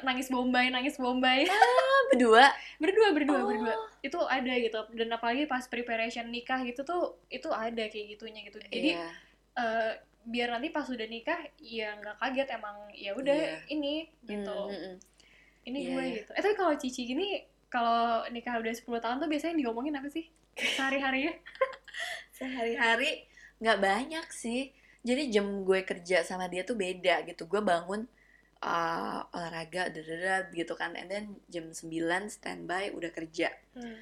[0.00, 2.46] nangis bombay nangis bombay ah, berdua
[2.82, 3.46] berdua berdua Oh.
[3.46, 8.46] berdua itu ada gitu dan apalagi pas preparation nikah gitu tuh itu ada kayak gitunya
[8.46, 9.06] gitu jadi iya
[9.54, 9.92] eh,
[10.22, 13.58] biar nanti pas udah nikah ya nggak kaget emang ya udah Iya.
[13.68, 14.96] ini gitu Hmm, hmm,
[15.64, 16.14] ini Iya, gue iya.
[16.20, 16.30] gitu.
[16.32, 17.28] Eh tapi kalau Cici gini
[17.66, 20.24] kalau nikah udah 10 tahun tuh biasanya diomongin apa sih?
[20.54, 21.32] Sehari-harinya?
[22.32, 23.24] sehari-hari
[23.58, 28.06] nggak banyak sih jadi jam gue kerja sama dia tuh beda gitu gue bangun
[28.60, 31.86] uh, olahraga dadada gitu kan and then jam 9
[32.28, 33.98] standby udah kerja Hmm.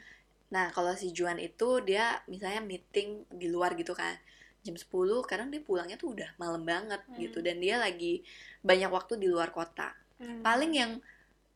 [0.47, 4.14] Nah, kalau si Juan itu dia misalnya meeting di luar gitu kan.
[4.62, 4.87] Jam 10
[5.27, 7.19] kadang dia pulangnya tuh udah malam banget Hmm.
[7.19, 8.23] gitu dan dia lagi
[8.62, 9.90] banyak waktu di luar kota.
[10.16, 10.47] Hmm.
[10.47, 10.92] Paling yang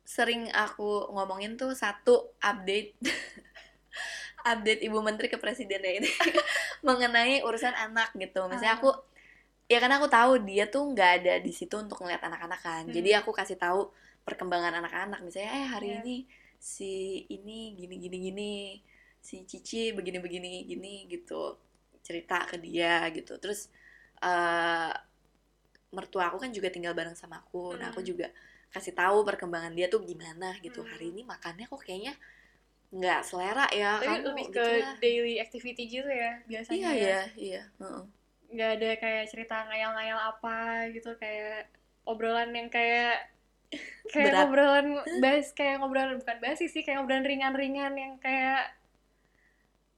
[0.02, 2.98] sering aku ngomongin tuh satu update
[4.42, 6.10] update Ibu Menteri ke Presidennya ini
[6.86, 8.42] mengenai urusan anak gitu.
[8.48, 8.80] Misalnya Ah.
[8.80, 8.90] aku
[9.70, 12.82] ya karena aku tahu dia tuh nggak ada di situ untuk ngeliat anak-anak kan.
[12.90, 12.94] Hmm.
[12.96, 13.80] Jadi aku kasih tahu
[14.26, 15.22] perkembangan anak-anak.
[15.22, 15.98] Misalnya eh hari Iya.
[16.02, 16.16] ini
[16.58, 16.92] si
[17.30, 18.54] ini gini gini gini,
[19.22, 21.54] si Cici begini begini gini gitu.
[22.02, 23.38] Cerita ke dia gitu.
[23.38, 23.70] Terus
[24.20, 24.92] eh
[25.90, 27.74] mertua aku kan juga tinggal bareng sama aku.
[27.78, 28.10] Nah, aku Hmm.
[28.14, 28.26] juga
[28.70, 30.82] kasih tahu perkembangan dia tuh gimana gitu.
[30.82, 30.90] Hmm.
[30.90, 32.14] Hari ini makannya kok kayaknya
[32.90, 34.94] nggak selera ya Tapi kamu lebih gitu ke lah.
[34.98, 36.74] daily activity gitu ya biasanya.
[36.74, 36.98] Iya ya.
[36.98, 37.62] iya iya.
[37.78, 38.02] heeh.
[38.50, 40.58] Nggak ada kayak cerita ngayal-ngayal apa
[40.90, 41.70] gitu kayak
[42.02, 43.30] obrolan yang kayak
[44.12, 44.38] kayak Berat.
[44.42, 44.86] ngobrolan
[45.22, 48.74] bahas kayak ngobrolan bukan basi sih kayak ngobrolan ringan-ringan yang kayak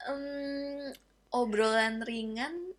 [0.02, 0.90] Em,
[1.30, 2.74] obrolan ringan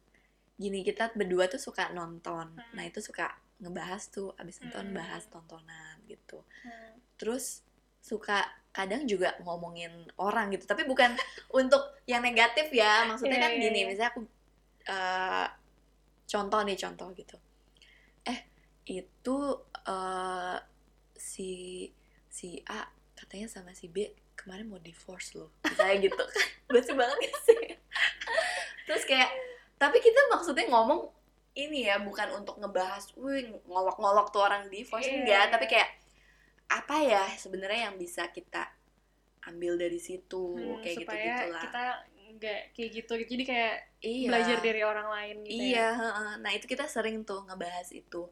[0.59, 2.73] gini kita berdua tuh suka nonton Hmm.
[2.75, 3.31] nah itu suka
[3.63, 4.97] ngebahas tuh abis nonton Hmm.
[4.99, 7.63] bahas tontonan gitu hmm, terus
[8.03, 8.43] suka
[8.75, 11.15] kadang juga ngomongin orang gitu tapi bukan
[11.59, 13.87] untuk yang negatif ya maksudnya Iya, kan iya, gini iya.
[13.87, 14.21] misalnya aku
[14.85, 15.47] eh,
[16.33, 17.37] contoh nih contoh gitu.
[18.25, 18.39] Eh
[18.89, 19.37] itu
[19.85, 20.57] eh,
[21.13, 21.51] si
[22.25, 25.53] si A katanya sama si B kemarin mau divorce loh.
[25.61, 26.23] Misalnya gitu.
[26.73, 27.61] Lucu banget gak sih?
[28.89, 29.29] Terus kayak
[29.77, 31.13] tapi kita maksudnya ngomong
[31.53, 35.05] ini ya bukan untuk ngebahas wih ngolok-ngolok tuh orang divorce.
[35.05, 35.89] Iya, enggak tapi kayak
[36.73, 38.73] apa ya sebenarnya yang bisa kita
[39.45, 41.61] ambil dari situ hmm, kayak gitu gitulah.
[41.61, 41.85] kita
[42.33, 44.27] nggak kayak gitu jadi kayak iya.
[44.29, 45.61] belajar dari orang lain gitu ya.
[45.61, 46.31] iya heeh.
[46.41, 48.29] nah itu kita sering tuh ngebahas itu.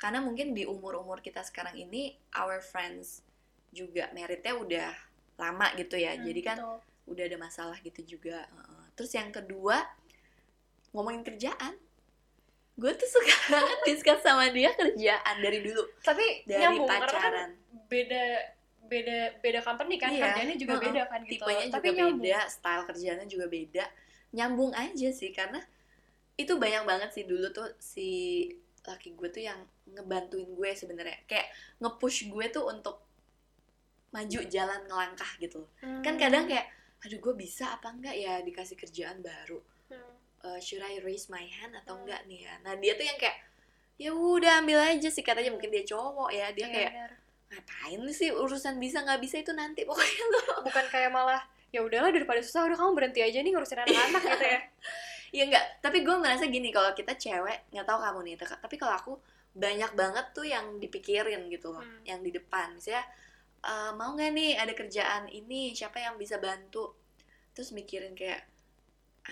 [0.00, 3.24] Karena mungkin di umur-umur kita sekarang ini our friends
[3.70, 4.90] juga meritnya udah
[5.38, 6.16] lama gitu ya.
[6.16, 6.78] Hmm, jadi kan betul.
[7.14, 8.48] udah ada masalah gitu juga
[8.94, 9.82] terus yang kedua
[10.94, 11.74] ngomongin kerjaan.
[12.74, 15.82] Gue tuh suka banget discuss sama dia kerjaan dari dulu.
[16.02, 17.50] Tapi dari nyambung kan pacaran.
[17.90, 18.53] beda
[18.84, 20.84] beda beda company kan Iya, kerjanya juga heeh.
[20.84, 23.84] beda kan gitu tipenya tapi juga nyambung beda style kerjanya juga beda
[24.34, 25.60] nyambung aja sih karena
[26.34, 28.08] itu banyak banget sih dulu tuh si
[28.84, 33.00] laki gue tuh yang ngebantuin gue sebenarnya kayak nge-push gue tuh untuk
[34.10, 35.66] maju jalan ngelangkah gitu
[36.04, 36.20] kan Hmm.
[36.20, 36.66] kadang kayak
[37.02, 39.60] aduh gue bisa apa enggak ya dikasih kerjaan baru
[39.90, 40.12] Hmm.
[40.44, 42.04] Eh, should I raise my hand atau Hmm.
[42.04, 43.36] enggak nih ya nah dia tuh yang kayak
[43.94, 47.10] ya udah ambil aja sih katanya mungkin dia cowok ya dia Iya, kayak benar.
[47.54, 51.38] Ngapain sih urusan bisa nggak bisa itu nanti pokoknya lo bukan kayak malah
[51.70, 54.60] ya udahlah daripada susah udah kamu berhenti aja nih ngurusin anak-anak gitu ya
[55.34, 58.94] Iya enggak, tapi gue merasa gini kalau kita cewek, nggak tahu kamu nih, tapi kalau
[58.94, 59.12] aku
[59.50, 62.06] banyak banget tuh yang dipikirin gitu loh, Hmm.
[62.06, 62.78] yang di depan.
[62.78, 63.02] Misalnya
[63.66, 66.94] "Eh, mau nggak nih ada kerjaan ini, siapa yang bisa bantu?
[67.50, 68.46] Terus mikirin kayak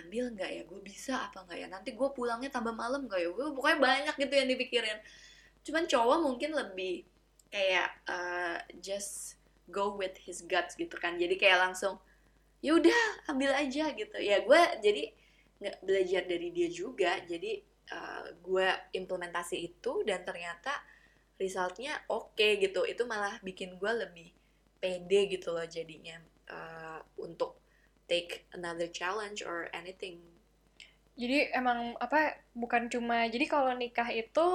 [0.03, 1.67] ambil nggak ya, gue bisa apa nggak ya?
[1.71, 3.29] Nanti gue pulangnya tambah malam nggak ya?
[3.31, 4.99] Gue pokoknya banyak gitu yang dipikirin.
[5.63, 7.07] Cuman cowok mungkin lebih
[7.53, 9.37] kayak eh, just
[9.69, 11.21] go with his guts gitu kan.
[11.21, 12.01] Jadi kayak langsung
[12.65, 14.17] ya udah ambil aja gitu.
[14.19, 15.13] Ya gue jadi
[15.63, 17.63] nggak belajar dari dia juga jadi
[17.95, 18.67] uh, gue
[18.99, 20.75] implementasi itu dan ternyata
[21.39, 24.35] resultnya oke gitu itu malah bikin gue lebih
[24.83, 26.19] pede gitu loh jadinya
[26.51, 27.63] uh, untuk
[28.11, 30.19] take another challenge or anything
[31.15, 34.47] jadi emang apa bukan cuma jadi kalau nikah itu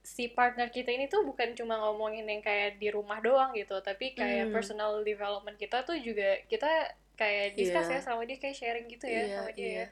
[0.00, 4.12] si partner kita ini tuh bukan cuma ngomongin yang kayak di rumah doang gitu tapi
[4.12, 4.54] kayak Hmm.
[4.54, 6.68] personal development kita tuh juga kita
[7.14, 7.96] kayak discuss Iya.
[7.96, 9.86] ya sama dia kayak sharing gitu ya sama dia ya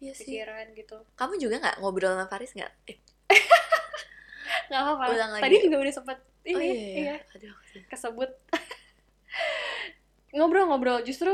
[0.00, 2.98] iya sih pikiran gitu kamu juga nggak ngobrol sama Faris nggak eh,
[4.68, 5.42] nggak apa-apa Ulang lagi.
[5.44, 7.16] tadi juga udah sempet ini oh iya, iya, iya.
[7.36, 7.82] aduh aku sih.
[7.86, 8.30] kesebut
[10.34, 11.30] ngobrol-ngobrol justru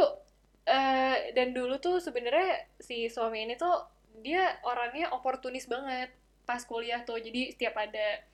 [0.67, 3.87] eh, dan dulu tuh sebenarnya si suami ini tuh
[4.21, 6.13] dia orangnya oportunis banget
[6.51, 8.27] pas kuliah tuh jadi setiap ada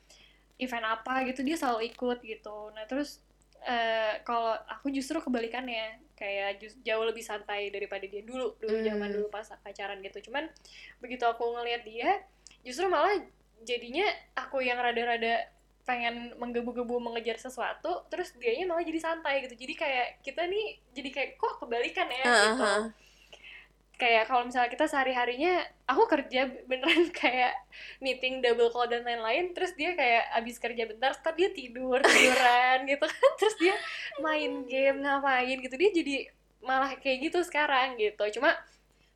[0.56, 2.72] event apa gitu dia selalu ikut gitu.
[2.72, 3.20] Nah terus
[3.60, 8.86] eh, kalau aku justru kebalikannya kayak jauh lebih santai daripada dia dulu dulu Hmm.
[8.88, 10.32] zaman dulu pas pacaran gitu.
[10.32, 10.48] Cuman
[11.04, 12.10] begitu aku ngelihat dia
[12.64, 13.20] justru malah
[13.68, 15.52] jadinya aku yang rada-rada
[15.86, 19.54] pengen menggebu-gebu mengejar sesuatu terus dianya malah jadi santai gitu.
[19.60, 22.24] Jadi kayak kita nih jadi kayak kok kebalikan ya?
[22.24, 22.64] Gitu.
[22.64, 22.80] Heeh.
[23.96, 27.56] Kayak kalau misalnya kita sehari-harinya aku kerja beneran kayak
[28.04, 32.84] meeting double call dan lain-lain terus dia kayak abis kerja bentar ntar dia tidur tiduran
[32.84, 33.30] gitu kan.
[33.40, 33.74] Terus dia
[34.20, 35.74] main game ngapain gitu.
[35.80, 36.14] Dia jadi
[36.60, 38.20] malah kayak gitu sekarang gitu.
[38.36, 38.52] Cuma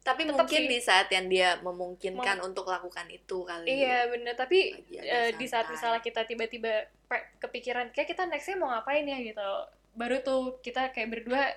[0.01, 0.68] tapi mungkin sih.
[0.68, 3.68] di saat yang dia memungkinkan untuk lakukan itu kali.
[3.68, 4.33] Iya bener.
[4.33, 6.89] Tapi agak di saat misalnya kita tiba-tiba
[7.37, 9.20] kepikiran kayak kita nextnya mau ngapain ya?
[9.20, 9.45] gitu.
[9.93, 11.53] Baru tuh kita kayak berdua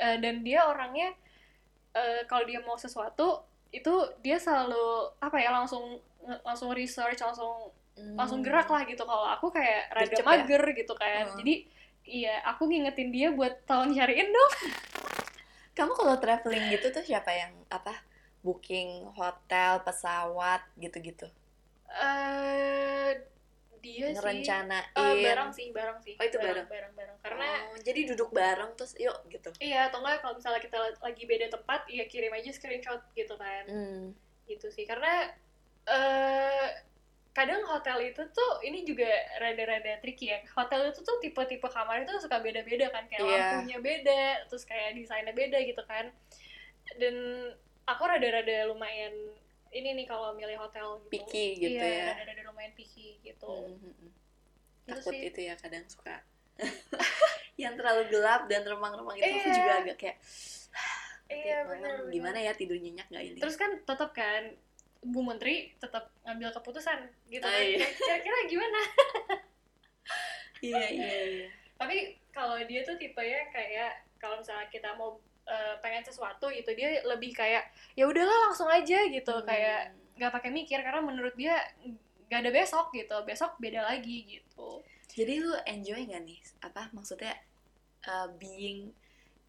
[0.00, 1.12] eh, dan dia orangnya
[1.94, 6.00] eh, kalau dia mau sesuatu itu dia selalu apa ya langsung
[6.44, 8.16] langsung research langsung Hmm.
[8.16, 10.28] langsung gerak lah gitu kalau aku kayak rada Gercep ya?
[10.32, 11.36] mager gitu kan Hmm.
[11.44, 11.54] jadi
[12.08, 14.52] iya aku ngingetin dia buat tolong cariin dong
[15.76, 17.92] Kamu kalau traveling gitu tuh siapa yang apa
[18.40, 21.28] booking hotel, pesawat gitu-gitu?
[21.92, 23.12] eh
[23.82, 24.94] dia sih Ngerencanain.
[24.94, 26.66] Eh, bareng sih bareng sih Oh, itu bareng?
[26.70, 29.50] bareng bareng karena Oh, jadi duduk bareng terus yuk gitu.
[29.58, 33.66] Iya, atau enggak kalau misalnya kita lagi beda tempat, ya kirim aja screenshot gitu kan.
[33.66, 34.14] Hmm.
[34.46, 34.86] Gitu sih.
[34.86, 35.34] Karena
[35.82, 36.68] eh
[37.32, 39.08] kadang hotel itu tuh ini juga
[39.40, 40.38] rada-rada tricky ya.
[40.54, 43.34] Hotel itu tuh tipe-tipe kamar itu suka beda-beda kan, kayak Iya.
[43.34, 46.12] lampunya beda, terus kayak desainnya beda gitu kan.
[47.00, 47.16] Dan
[47.88, 49.32] aku rada-rada lumayan
[49.72, 51.24] ini nih kalau milih hotel gitu.
[51.24, 52.20] Picky gitu iya, ya.
[52.20, 53.42] rada-rada lumayan picky gitu.
[53.42, 54.10] Hmm, hmm, hmm.
[54.82, 55.26] Gitu Takut sih.
[55.26, 56.16] itu ya kadang suka.
[57.58, 59.50] yang terlalu gelap dan remang-remang itu aku Iya.
[59.52, 60.18] juga agak kayak
[61.26, 62.12] Iya, "Malam bener, bener.
[62.12, 63.38] gimana ya tidur nyenyak gak ini?
[63.40, 64.52] terus kan tetap kan
[65.02, 67.88] Bu Menteri tetap ngambil keputusan gitu Ah, kan iya.
[67.90, 68.78] kira-kira gimana
[70.62, 71.48] iya iya iya.
[71.74, 71.96] tapi
[72.30, 77.02] kalau dia tuh tipe ya kayak kalau misalnya kita mau eh, pengen sesuatu gitu dia
[77.02, 79.42] lebih kayak ya udahlah langsung aja gitu Hmm.
[79.42, 79.80] kayak
[80.14, 81.56] nggak pakai mikir karena menurut dia
[82.32, 84.80] nggak ada besok gitu besok beda lagi gitu
[85.12, 86.40] Jadi lu enjoy gak nih?
[86.64, 87.36] Apa maksudnya
[88.08, 88.96] uh, being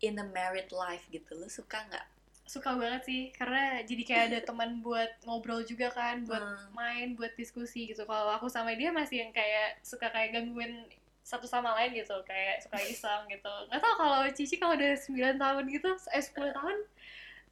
[0.04, 1.32] in a married life gitu?
[1.34, 2.04] Lu suka nggak?
[2.44, 6.76] suka banget sih karena jadi kayak ada teman buat ngobrol juga kan buat Hmm.
[6.76, 10.84] main buat diskusi gitu kalau aku sama dia masih yang kayak suka kayak gangguin
[11.24, 15.40] satu sama lain gitu kayak suka iseng gitu nggak tahu kalau Cici kalau udah 9
[15.40, 16.78] tahun gitu eh 10 tahun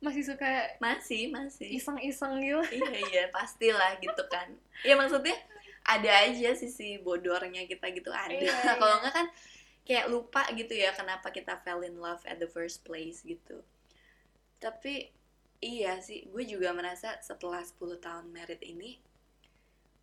[0.02, 0.49] masih suka
[0.82, 1.78] Masih, masih.
[1.78, 4.49] iseng-iseng gitu iya iya pastilah gitu kan.
[4.82, 5.38] Ya maksudnya
[5.86, 8.34] ada aja sisi bodornya kita gitu ada.
[8.34, 9.02] Iya, Kalau iya.
[9.06, 9.28] nggak kan
[9.86, 13.62] kayak lupa gitu ya kenapa kita fell in love at the first place gitu.
[14.58, 15.10] Tapi
[15.62, 18.97] iya sih, gue juga merasa setelah 10 tahun married ini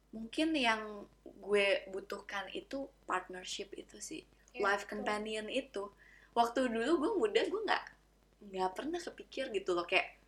[0.09, 4.23] mungkin yang gue butuhkan itu partnership itu sih.
[4.55, 5.03] Iya, life betul.
[5.03, 5.91] companion itu
[6.39, 7.98] waktu dulu gue muda gue nggak
[8.39, 10.19] nggak pernah kepikir gitu loh kayak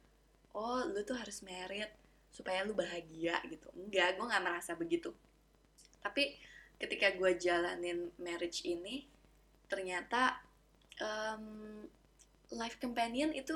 [0.55, 1.91] oh lu tuh harus merit
[2.31, 3.67] supaya lu bahagia gitu.
[3.75, 5.11] Enggak gue nggak merasa begitu.
[6.03, 6.35] Tapi
[6.81, 9.07] ketika gue jalanin marriage ini
[9.71, 10.41] ternyata
[10.99, 11.87] em,
[12.55, 13.55] life companion itu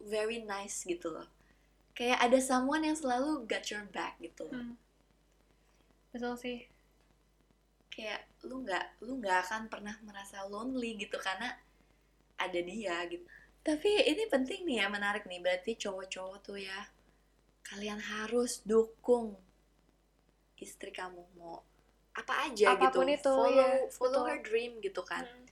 [0.00, 1.28] very nice gitu loh.
[1.96, 4.56] Kayak ada someone yang selalu got your back gitu loh.
[4.56, 4.76] Hmm.
[6.12, 6.64] betul sih.
[7.92, 11.56] Kayak lu nggak lu nggak akan pernah merasa lonely gitu karena
[12.36, 13.24] ada dia gitu
[13.66, 15.42] Tapi ini penting nih ya, menarik nih.
[15.42, 16.86] Berarti cowok-cowok tuh ya,
[17.66, 19.34] kalian harus dukung
[20.56, 21.60] istri kamu mau
[22.16, 23.18] apa aja Apa pun gitu.
[23.20, 24.30] itu, follow ya, follow betul.
[24.30, 25.26] her dream gitu kan.
[25.26, 25.44] Hmm.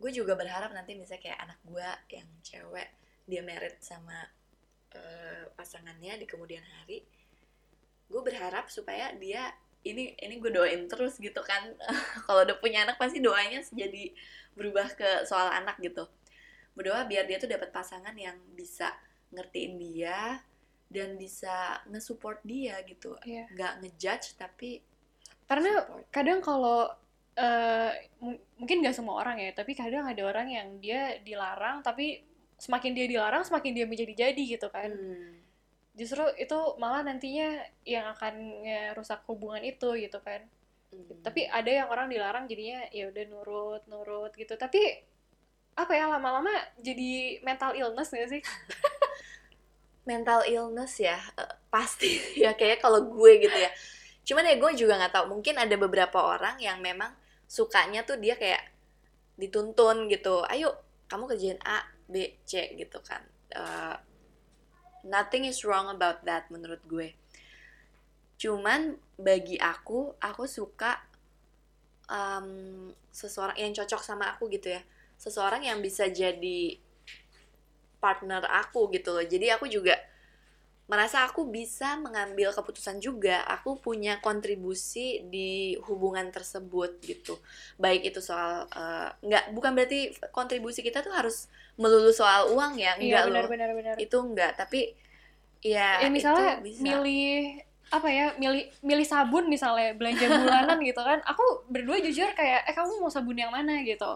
[0.00, 2.88] Gue juga berharap nanti misalnya kayak anak gue yang cewek
[3.30, 4.16] dia married sama
[4.96, 7.04] eh, pasangannya di kemudian hari.
[8.10, 9.54] Gue berharap supaya dia
[9.86, 11.76] ini ini gue doain terus gitu kan.
[12.26, 14.10] Kalau udah punya anak pasti doanya jadi
[14.58, 16.10] berubah ke soal anak gitu.
[16.80, 18.88] Berdoa biar dia tuh dapat pasangan yang bisa
[19.36, 20.40] ngertiin dia
[20.88, 23.20] dan bisa nge-support dia gitu.
[23.20, 23.52] Iya.
[23.52, 24.80] Nggak ngejudge tapi
[25.44, 26.08] Karena support.
[26.08, 26.88] kadang kalau
[28.20, 32.20] mu- mungkin nggak semua orang ya, tapi kadang ada orang yang dia dilarang, tapi
[32.60, 34.92] semakin dia dilarang, semakin dia menjadi-jadi gitu kan.
[34.92, 35.40] Hmm.
[35.96, 40.44] Justru itu malah nantinya yang akan ngerusak hubungan itu gitu kan.
[40.92, 41.22] Hmm.
[41.24, 44.54] Tapi ada yang orang dilarang jadinya ya udah nurut, nurut gitu.
[44.56, 44.80] Tapi
[45.80, 48.42] apa ya lama-lama jadi mental illness gak sih?
[50.08, 53.70] mental illness ya eh, pasti ya kayak kalau gue gitu ya.
[54.26, 57.10] Cuman ya gue juga nggak tahu mungkin ada beberapa orang yang memang
[57.50, 58.62] sukanya tuh dia kayak
[59.40, 60.76] dituntun gitu ayo
[61.10, 63.22] kamu kerjain A B C gitu kan.
[63.50, 63.96] Eh,
[65.06, 67.16] nothing is wrong about that menurut gue.
[68.40, 70.96] Cuman bagi aku aku suka
[72.08, 74.82] em, seseorang yang cocok sama aku gitu ya
[75.20, 76.60] seseorang yang bisa jadi
[78.00, 79.24] partner aku gitu loh.
[79.24, 79.94] Jadi aku juga
[80.90, 83.36] merasa aku bisa mengambil keputusan juga.
[83.56, 87.34] Aku punya kontribusi di hubungan tersebut gitu.
[87.78, 90.00] Baik itu soal eh, nggak bukan berarti
[90.36, 91.46] kontribusi kita tuh harus
[91.80, 93.48] melulu soal uang ya, enggak Iya loh.
[93.48, 93.96] benar-benar benar.
[94.00, 94.94] Itu enggak, tapi
[95.64, 96.84] ya, Ya misalnya itu bisa.
[96.86, 97.60] milih
[97.90, 102.74] apa ya milih milih sabun misalnya belanja bulanan gitu kan aku berdua jujur kayak eh
[102.78, 104.14] kamu mau sabun yang mana gitu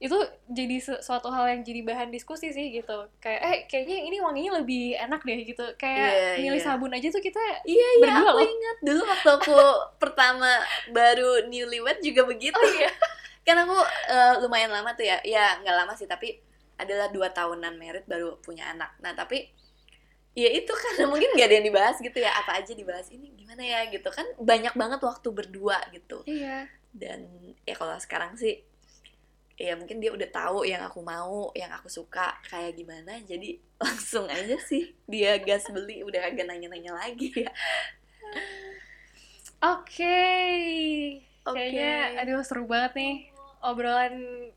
[0.00, 0.16] itu
[0.48, 3.04] jadi su- suatu hal yang jadi bahan diskusi sih gitu.
[3.20, 5.64] Kayak eh kayaknya ini wanginya lebih enak deh gitu.
[5.76, 6.64] Kayak Iya, milih iya.
[6.66, 7.36] sabun aja tuh kita
[7.68, 8.48] Iya, iya, Berdua aku loh.
[8.48, 8.76] ingat.
[8.80, 9.56] Dulu waktu aku
[10.02, 10.50] pertama
[10.88, 12.56] baru newlywed juga begitu.
[12.56, 12.88] oh iya.
[13.44, 13.76] kan aku
[14.08, 15.20] eh, lumayan lama tuh ya.
[15.20, 16.40] Ya nggak lama sih tapi
[16.80, 18.96] adalah dua tahunan merit baru punya anak.
[19.04, 19.52] Nah tapi
[20.32, 22.32] ya itu karena mungkin nggak ada yang dibahas gitu ya.
[22.40, 24.24] Apa aja dibahas ini gimana ya gitu kan.
[24.40, 26.24] Banyak banget waktu berdua gitu.
[26.24, 26.72] Iya.
[26.90, 27.28] Dan
[27.68, 28.64] ya kalau sekarang sih
[29.60, 34.24] ya mungkin dia udah tahu yang aku mau yang aku suka kayak gimana jadi langsung
[34.24, 37.52] aja sih dia gas beli udah agak nanya-nanya lagi ya.
[39.60, 40.16] Oke.
[41.40, 41.56] Oke.
[41.56, 43.16] kayaknya aduh seru banget nih
[43.64, 44.48] obrolan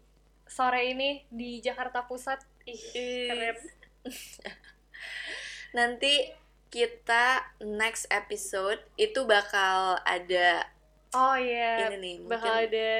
[0.47, 2.43] sore ini di Jakarta Pusat.
[2.67, 2.83] Ih
[3.27, 3.57] keren.
[5.77, 6.31] Nanti
[6.71, 10.67] kita next episode itu bakal ada
[11.13, 11.87] oh iya.
[11.93, 12.91] ini nih bakal mungkin ada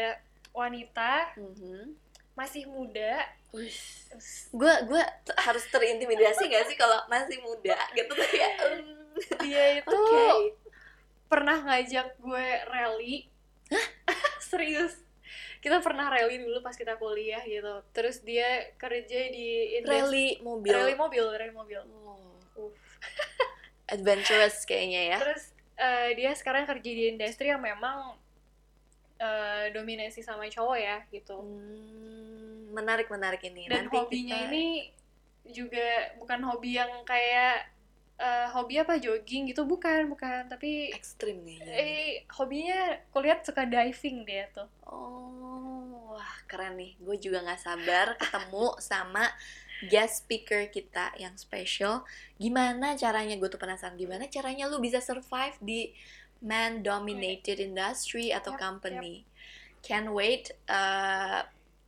[0.54, 1.98] wanita Mhm.
[2.34, 3.26] masih muda.
[4.50, 5.04] Gue gue
[5.38, 8.50] harus terintimidasi gak sih kalau masih muda gitu tuh ya?
[9.42, 10.58] Dia itu oke.
[11.28, 13.16] pernah ngajak gue rally.
[14.50, 14.98] Serius.
[15.58, 17.82] Kita pernah rally dulu pas kita kuliah gitu.
[17.90, 18.46] Terus dia
[18.76, 20.74] kerja di industri rally mobil.
[20.74, 21.82] Rally mobil rally mobil.
[22.06, 22.78] Oh, Uff.
[23.88, 25.18] adventurous kayaknya ya.
[25.22, 25.44] Terus
[25.74, 28.14] eh, dia sekarang kerja di industri yang memang
[29.20, 31.38] eh, dominasi sama cowok ya gitu.
[31.40, 33.70] Hmm, menarik menarik ini.
[33.70, 34.66] Dan nanti hobinya kita- ini
[35.44, 37.70] juga bukan hobi yang kayak
[38.14, 40.48] eh, hobi apa jogging gitu bukan bukan.
[40.48, 44.70] Tapi ekstrim nih eh hobinya kulihat suka diving dia tuh.
[44.86, 46.94] Oh wah keren nih.
[47.02, 49.26] Gue juga nggak sabar ketemu sama
[49.90, 52.06] guest speaker kita yang special.
[52.40, 53.36] Gimana caranya?
[53.36, 55.92] Gue tuh penasaran gimana caranya lu bisa survive di
[56.44, 59.24] man dominated industry atau Yap, company
[59.80, 61.44] can't wait Uh,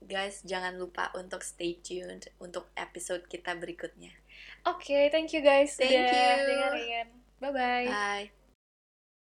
[0.05, 4.13] guys jangan lupa untuk stay tuned untuk episode kita berikutnya
[4.65, 6.47] Oke, thank you guys Thank udah you.
[6.49, 7.07] dengerin.
[7.37, 7.85] Bye bye.
[7.85, 8.44] bye